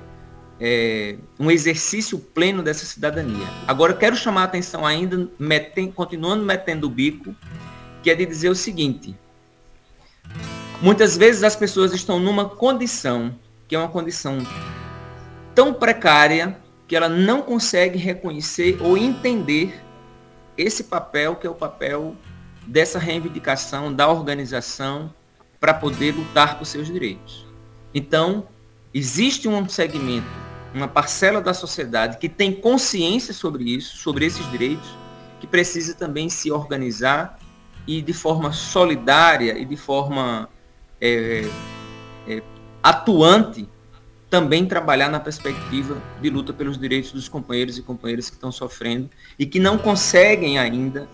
é, 0.60 1.18
um 1.40 1.52
exercício 1.52 2.18
pleno 2.18 2.64
dessa 2.64 2.86
cidadania. 2.86 3.48
Agora, 3.68 3.94
quero 3.94 4.16
chamar 4.16 4.42
a 4.42 4.46
atenção 4.46 4.86
ainda, 4.86 5.30
metem, 5.38 5.92
continuando 5.92 6.46
metendo 6.46 6.88
o 6.88 6.90
bico, 6.90 7.36
que 8.02 8.10
é 8.10 8.16
de 8.16 8.26
dizer 8.26 8.50
o 8.50 8.56
seguinte: 8.56 9.14
muitas 10.82 11.18
vezes 11.18 11.44
as 11.44 11.56
pessoas 11.56 11.94
estão 11.94 12.20
numa 12.20 12.48
condição, 12.48 13.36
que 13.68 13.76
é 13.76 13.80
uma 13.80 13.90
condição 13.90 14.38
tão 15.54 15.74
precária, 15.74 16.58
que 16.88 16.96
ela 16.96 17.10
não 17.10 17.42
consegue 17.42 17.98
reconhecer 17.98 18.78
ou 18.80 18.98
entender 18.98 19.82
esse 20.58 20.86
papel, 20.86 21.36
que 21.36 21.48
é 21.48 21.50
o 21.50 21.56
papel 21.56 22.16
dessa 22.68 23.00
reivindicação, 23.00 23.92
da 23.92 24.08
organização, 24.08 25.14
para 25.64 25.74
poder 25.74 26.14
lutar 26.14 26.58
por 26.58 26.66
seus 26.66 26.88
direitos. 26.88 27.48
Então, 27.94 28.50
existe 28.94 29.48
um 29.48 29.70
segmento 29.70 30.28
uma 30.74 30.90
parcela 30.90 31.40
da 31.40 31.54
sociedade 31.54 32.18
que 32.18 32.28
tem 32.28 32.52
consciência 32.52 33.34
sobre 33.34 33.64
isso, 33.64 33.96
sobre 33.96 34.26
esses 34.26 34.46
direitos, 34.52 34.90
que 35.40 35.48
precisa 35.48 35.94
também 35.94 36.28
se 36.28 36.52
organizar 36.52 37.40
e 37.88 38.02
de 38.02 38.12
forma 38.12 38.52
solidária 38.52 39.58
e 39.58 39.64
de 39.64 39.78
forma 39.78 40.50
é, 41.00 41.48
é, 42.28 42.44
atuante 42.82 43.66
também 44.30 44.66
trabalhar 44.66 45.08
na 45.08 45.20
perspectiva 45.22 45.96
de 46.22 46.30
luta 46.30 46.52
pelos 46.52 46.78
direitos 46.78 47.14
dos 47.14 47.30
companheiros 47.30 47.78
e 47.78 47.82
companheiras 47.82 48.30
que 48.30 48.36
estão 48.36 48.52
sofrendo 48.52 49.10
e 49.40 49.46
que 49.46 49.60
não 49.60 49.78
conseguem 49.78 50.60
ainda 50.60 51.08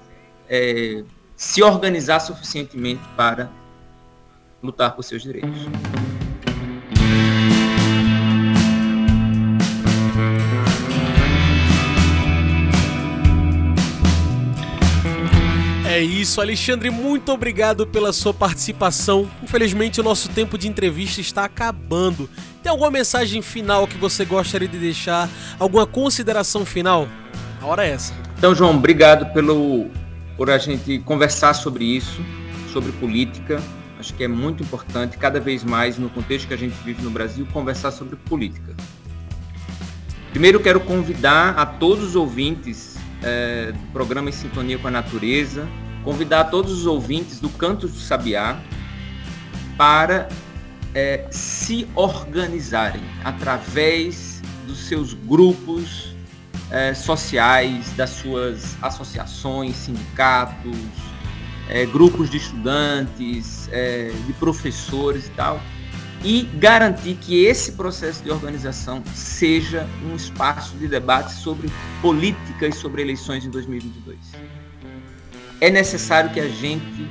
é, 0.50 1.04
se 1.36 1.62
organizar 1.62 2.20
suficientemente 2.20 3.04
para 3.16 3.59
lutar 4.62 4.96
por 4.96 5.04
seus 5.04 5.22
direitos. 5.22 5.68
É 16.00 16.02
isso, 16.02 16.40
Alexandre, 16.40 16.90
muito 16.90 17.30
obrigado 17.30 17.86
pela 17.86 18.14
sua 18.14 18.34
participação. 18.34 19.30
Infelizmente, 19.44 20.00
o 20.00 20.04
nosso 20.04 20.30
tempo 20.30 20.58
de 20.58 20.68
entrevista 20.68 21.20
está 21.20 21.44
acabando. 21.44 22.30
Tem 22.64 22.70
alguma 22.70 22.90
mensagem 22.90 23.42
final 23.42 23.86
que 23.86 23.98
você 23.98 24.24
gostaria 24.24 24.68
de 24.68 24.78
deixar? 24.78 25.28
Alguma 25.60 25.86
consideração 25.86 26.66
final? 26.66 27.08
A 27.62 27.66
hora 27.66 27.86
é 27.86 27.90
essa. 27.90 28.14
Então, 28.38 28.56
João, 28.56 28.78
obrigado 28.78 29.34
pelo, 29.34 29.88
por 30.38 30.50
a 30.50 30.58
gente 30.58 31.00
conversar 31.00 31.54
sobre 31.54 31.84
isso, 31.84 32.22
sobre 32.72 32.94
política. 32.94 33.62
Acho 34.00 34.14
que 34.14 34.24
é 34.24 34.30
muito 34.30 34.64
importante, 34.64 35.18
cada 35.18 35.42
vez 35.42 35.62
mais, 35.62 35.98
no 35.98 36.10
contexto 36.10 36.48
que 36.48 36.54
a 36.54 36.58
gente 36.58 36.74
vive 36.86 37.04
no 37.04 37.12
Brasil, 37.12 37.46
conversar 37.52 37.92
sobre 37.92 38.16
política. 38.16 38.74
Primeiro, 40.32 40.58
quero 40.62 40.80
convidar 40.80 41.50
a 41.60 41.66
todos 41.66 42.06
os 42.06 42.16
ouvintes 42.16 42.96
é, 43.22 43.74
do 43.74 43.92
programa 43.92 44.30
Em 44.30 44.32
Sintonia 44.32 44.78
com 44.78 44.88
a 44.88 44.92
Natureza, 44.92 45.68
convidar 46.02 46.46
todos 46.46 46.72
os 46.72 46.86
ouvintes 46.86 47.42
do 47.42 47.50
Cantos 47.50 47.92
do 47.92 48.00
Sabiá 48.00 48.58
para 49.78 50.30
é, 50.96 51.28
se 51.30 51.86
organizarem 51.94 53.04
através 53.26 54.42
dos 54.66 54.88
seus 54.88 55.14
grupos 55.14 56.16
é, 56.72 56.94
sociais, 56.94 57.92
das 57.98 58.12
suas 58.12 58.78
associações, 58.82 59.76
sindicatos, 59.76 60.78
é, 61.70 61.86
grupos 61.86 62.30
de 62.30 62.38
estudantes, 62.38 63.70
é, 63.72 64.12
de 64.26 64.34
professores 64.34 65.28
e 65.28 65.32
tal, 65.32 65.62
e 66.24 66.44
garantir 66.56 67.16
que 67.16 67.46
esse 67.46 67.74
processo 67.74 68.24
de 68.24 68.30
organização 68.30 69.02
seja 69.14 69.88
um 70.12 70.16
espaço 70.16 70.76
de 70.78 70.88
debate 70.88 71.34
sobre 71.34 71.70
política 72.02 72.68
e 72.68 72.74
sobre 72.74 73.02
eleições 73.02 73.46
em 73.46 73.50
2022 73.50 74.18
é 75.62 75.70
necessário 75.70 76.30
que 76.32 76.40
a 76.40 76.48
gente 76.48 77.08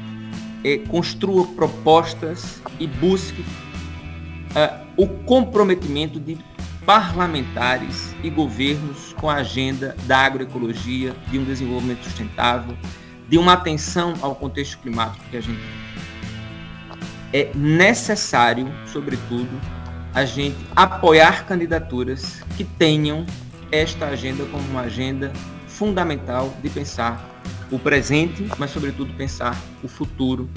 é, 0.65 0.79
construa 0.79 1.47
propostas 1.49 2.63
e 2.81 2.87
busque 2.87 3.43
uh, 3.43 4.87
o 4.97 5.07
comprometimento 5.25 6.19
de 6.19 6.39
parlamentares 6.85 8.15
e 8.23 8.31
governos 8.31 9.13
com 9.15 9.29
a 9.29 9.37
agenda 9.37 9.95
da 10.07 10.19
agroecologia, 10.19 11.15
de 11.31 11.39
um 11.39 11.45
desenvolvimento 11.45 12.05
sustentável, 12.05 12.77
de 13.29 13.37
uma 13.39 13.53
atenção 13.53 14.15
ao 14.23 14.35
contexto 14.35 14.79
climático 14.79 15.25
que 15.31 15.37
a 15.37 15.41
gente 15.41 15.61
é 17.33 17.51
necessário, 17.55 18.67
sobretudo, 18.87 19.51
a 20.15 20.25
gente 20.25 20.57
apoiar 20.75 21.45
candidaturas 21.45 22.43
que 22.57 22.65
tenham 22.65 23.27
esta 23.71 24.07
agenda 24.07 24.45
como 24.47 24.67
uma 24.69 24.83
agenda 24.83 25.31
fundamental 25.67 26.53
de 26.63 26.71
pensar 26.71 27.43
o 27.71 27.79
presente, 27.79 28.49
mas 28.57 28.71
sobretudo 28.71 29.13
pensar 29.13 29.57
o 29.83 29.89
futuro 29.89 30.49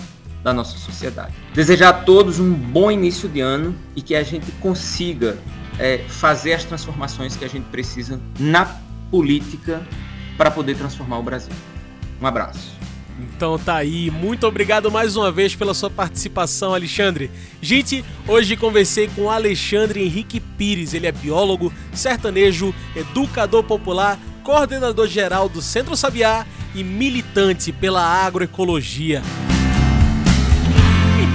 da 0.42 0.54
nossa 0.54 0.78
sociedade. 0.78 1.34
Desejar 1.54 1.90
a 1.90 1.94
todos 1.94 2.40
um 2.40 2.54
bom 2.54 2.90
início 2.90 3.28
de 3.30 3.42
ano 3.42 3.76
e 3.96 4.02
que 4.02 4.16
a 4.16 4.24
gente 4.24 4.50
consiga 4.54 5.38
é, 5.78 6.00
fazer 6.08 6.54
as 6.54 6.64
transformações 6.64 7.36
que 7.36 7.46
a 7.46 7.50
gente 7.50 7.66
precisa 7.66 8.20
na 8.40 8.66
política 9.12 9.82
para 10.38 10.50
poder 10.50 10.76
transformar 10.78 11.20
o 11.20 11.24
Brasil. 11.24 11.54
Um 12.22 12.28
abraço. 12.28 12.80
Então 13.20 13.58
tá 13.58 13.76
aí, 13.76 14.10
muito 14.10 14.48
obrigado 14.48 14.92
mais 14.92 15.16
uma 15.16 15.32
vez 15.32 15.56
pela 15.56 15.74
sua 15.74 15.90
participação, 15.90 16.74
Alexandre. 16.74 17.30
Gente, 17.62 18.06
hoje 18.28 18.56
conversei 18.56 19.08
com 19.10 19.30
Alexandre 19.30 20.04
Henrique 20.04 20.40
Pires, 20.40 20.94
ele 20.94 21.08
é 21.08 21.12
biólogo, 21.12 21.74
sertanejo, 21.94 22.74
educador 22.96 23.64
popular, 23.64 24.18
coordenador 24.44 25.08
geral 25.08 25.50
do 25.50 25.62
Centro 25.62 25.96
Sabiá 25.96 26.46
e 26.74 26.84
militante 26.84 27.72
pela 27.72 28.04
agroecologia. 28.04 29.22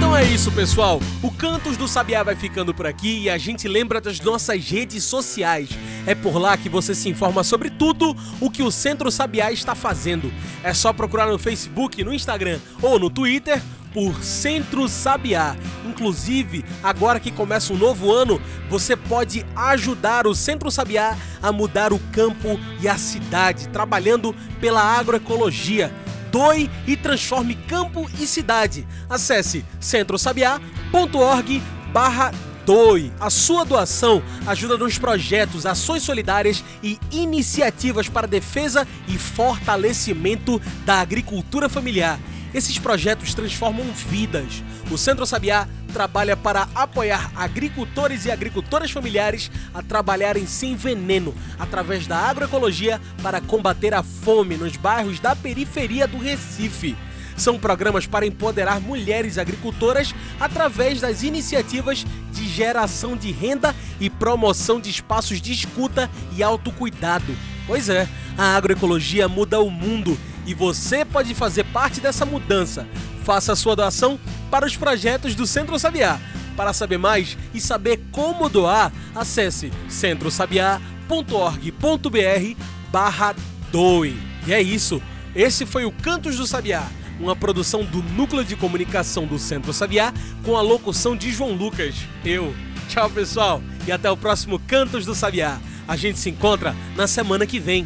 Então 0.07 0.15
é 0.15 0.23
isso, 0.23 0.49
pessoal. 0.53 1.01
O 1.21 1.29
Cantos 1.29 1.75
do 1.75 1.85
Sabiá 1.85 2.23
vai 2.23 2.33
ficando 2.33 2.73
por 2.73 2.87
aqui 2.87 3.23
e 3.23 3.29
a 3.29 3.37
gente 3.37 3.67
lembra 3.67 3.99
das 3.99 4.21
nossas 4.21 4.65
redes 4.65 5.03
sociais. 5.03 5.67
É 6.05 6.15
por 6.15 6.37
lá 6.37 6.55
que 6.55 6.69
você 6.69 6.95
se 6.95 7.09
informa 7.09 7.43
sobre 7.43 7.69
tudo 7.69 8.15
o 8.39 8.49
que 8.49 8.63
o 8.63 8.71
Centro 8.71 9.11
Sabiá 9.11 9.51
está 9.51 9.75
fazendo. 9.75 10.31
É 10.63 10.73
só 10.73 10.93
procurar 10.93 11.27
no 11.27 11.37
Facebook, 11.37 12.05
no 12.05 12.13
Instagram 12.13 12.57
ou 12.81 12.97
no 12.97 13.09
Twitter 13.09 13.61
por 13.93 14.23
Centro 14.23 14.87
Sabiá. 14.87 15.57
Inclusive, 15.85 16.63
agora 16.81 17.19
que 17.19 17.29
começa 17.29 17.73
um 17.73 17.77
novo 17.77 18.09
ano, 18.09 18.41
você 18.69 18.95
pode 18.95 19.45
ajudar 19.57 20.25
o 20.25 20.33
Centro 20.33 20.71
Sabiá 20.71 21.17
a 21.43 21.51
mudar 21.51 21.91
o 21.91 21.99
campo 22.13 22.57
e 22.81 22.87
a 22.87 22.97
cidade, 22.97 23.67
trabalhando 23.67 24.33
pela 24.61 24.81
agroecologia. 24.81 25.93
Doe 26.31 26.69
e 26.85 26.95
transforme 26.95 27.55
campo 27.55 28.09
e 28.19 28.27
cidade. 28.27 28.87
Acesse 29.09 29.63
centrosabiá.org 29.79 31.61
barra 31.91 32.31
doe. 32.65 33.13
A 33.17 33.29
sua 33.29 33.63
doação 33.63 34.21
ajuda 34.45 34.77
nos 34.77 34.97
projetos, 34.97 35.65
ações 35.65 36.03
solidárias 36.03 36.63
e 36.83 36.99
iniciativas 37.11 38.09
para 38.09 38.27
defesa 38.27 38.85
e 39.07 39.17
fortalecimento 39.17 40.61
da 40.85 40.99
agricultura 40.99 41.69
familiar. 41.69 42.19
Esses 42.53 42.79
projetos 42.79 43.33
transformam 43.33 43.85
vidas. 43.91 44.63
O 44.89 44.97
Centro 44.97 45.25
Sabiá 45.25 45.67
trabalha 45.91 46.37
para 46.37 46.67
apoiar 46.75 47.31
agricultores 47.35 48.25
e 48.25 48.31
agricultoras 48.31 48.91
familiares 48.91 49.51
a 49.73 49.81
trabalharem 49.81 50.45
sem 50.45 50.75
veneno, 50.75 51.35
através 51.59 52.07
da 52.07 52.17
agroecologia 52.17 53.01
para 53.21 53.41
combater 53.41 53.93
a 53.93 54.03
fome 54.03 54.57
nos 54.57 54.75
bairros 54.77 55.19
da 55.19 55.35
periferia 55.35 56.07
do 56.07 56.17
Recife. 56.17 56.95
São 57.35 57.59
programas 57.59 58.07
para 58.07 58.25
empoderar 58.25 58.79
mulheres 58.79 59.37
agricultoras 59.37 60.13
através 60.39 60.99
das 60.99 61.21
iniciativas 61.21 62.03
de 62.31 62.47
geração 62.47 63.15
de 63.15 63.31
renda 63.31 63.75
e 63.99 64.09
promoção 64.09 64.79
de 64.79 64.89
espaços 64.89 65.39
de 65.39 65.53
escuta 65.53 66.09
e 66.35 66.41
autocuidado. 66.41 67.37
Pois 67.67 67.89
é, 67.89 68.07
a 68.37 68.55
agroecologia 68.55 69.27
muda 69.27 69.59
o 69.59 69.69
mundo 69.69 70.17
e 70.47 70.53
você 70.53 71.03
pode 71.03 71.35
fazer 71.35 71.65
parte 71.65 71.99
dessa 71.99 72.25
mudança. 72.25 72.87
Faça 73.23 73.55
sua 73.55 73.75
doação 73.75 74.17
para 74.49 74.65
os 74.65 74.77
projetos 74.77 75.35
do 75.35 75.45
Centro 75.45 75.77
Sabiá. 75.77 76.19
Para 76.55 76.73
saber 76.73 76.97
mais 76.97 77.37
e 77.53 77.59
saber 77.59 78.01
como 78.11 78.49
doar, 78.49 78.91
acesse 79.13 79.71
centrosabiá.org.br 79.89 82.61
barra 82.89 83.35
doe. 83.71 84.17
E 84.47 84.53
é 84.53 84.61
isso, 84.61 85.01
esse 85.35 85.65
foi 85.65 85.85
o 85.85 85.91
Cantos 85.91 86.37
do 86.37 86.47
Sabiá, 86.47 86.87
uma 87.19 87.35
produção 87.35 87.83
do 87.83 88.01
Núcleo 88.01 88.43
de 88.43 88.55
Comunicação 88.55 89.27
do 89.27 89.37
Centro 89.37 89.73
Sabiá 89.73 90.13
com 90.43 90.55
a 90.55 90.61
locução 90.61 91.15
de 91.15 91.31
João 91.31 91.51
Lucas. 91.51 91.95
Eu. 92.23 92.55
Tchau, 92.87 93.09
pessoal, 93.09 93.61
e 93.85 93.91
até 93.91 94.09
o 94.09 94.15
próximo 94.15 94.57
Cantos 94.59 95.05
do 95.05 95.13
Sabiá. 95.13 95.59
A 95.85 95.97
gente 95.97 96.17
se 96.17 96.29
encontra 96.29 96.73
na 96.95 97.05
semana 97.05 97.45
que 97.45 97.59
vem. 97.59 97.85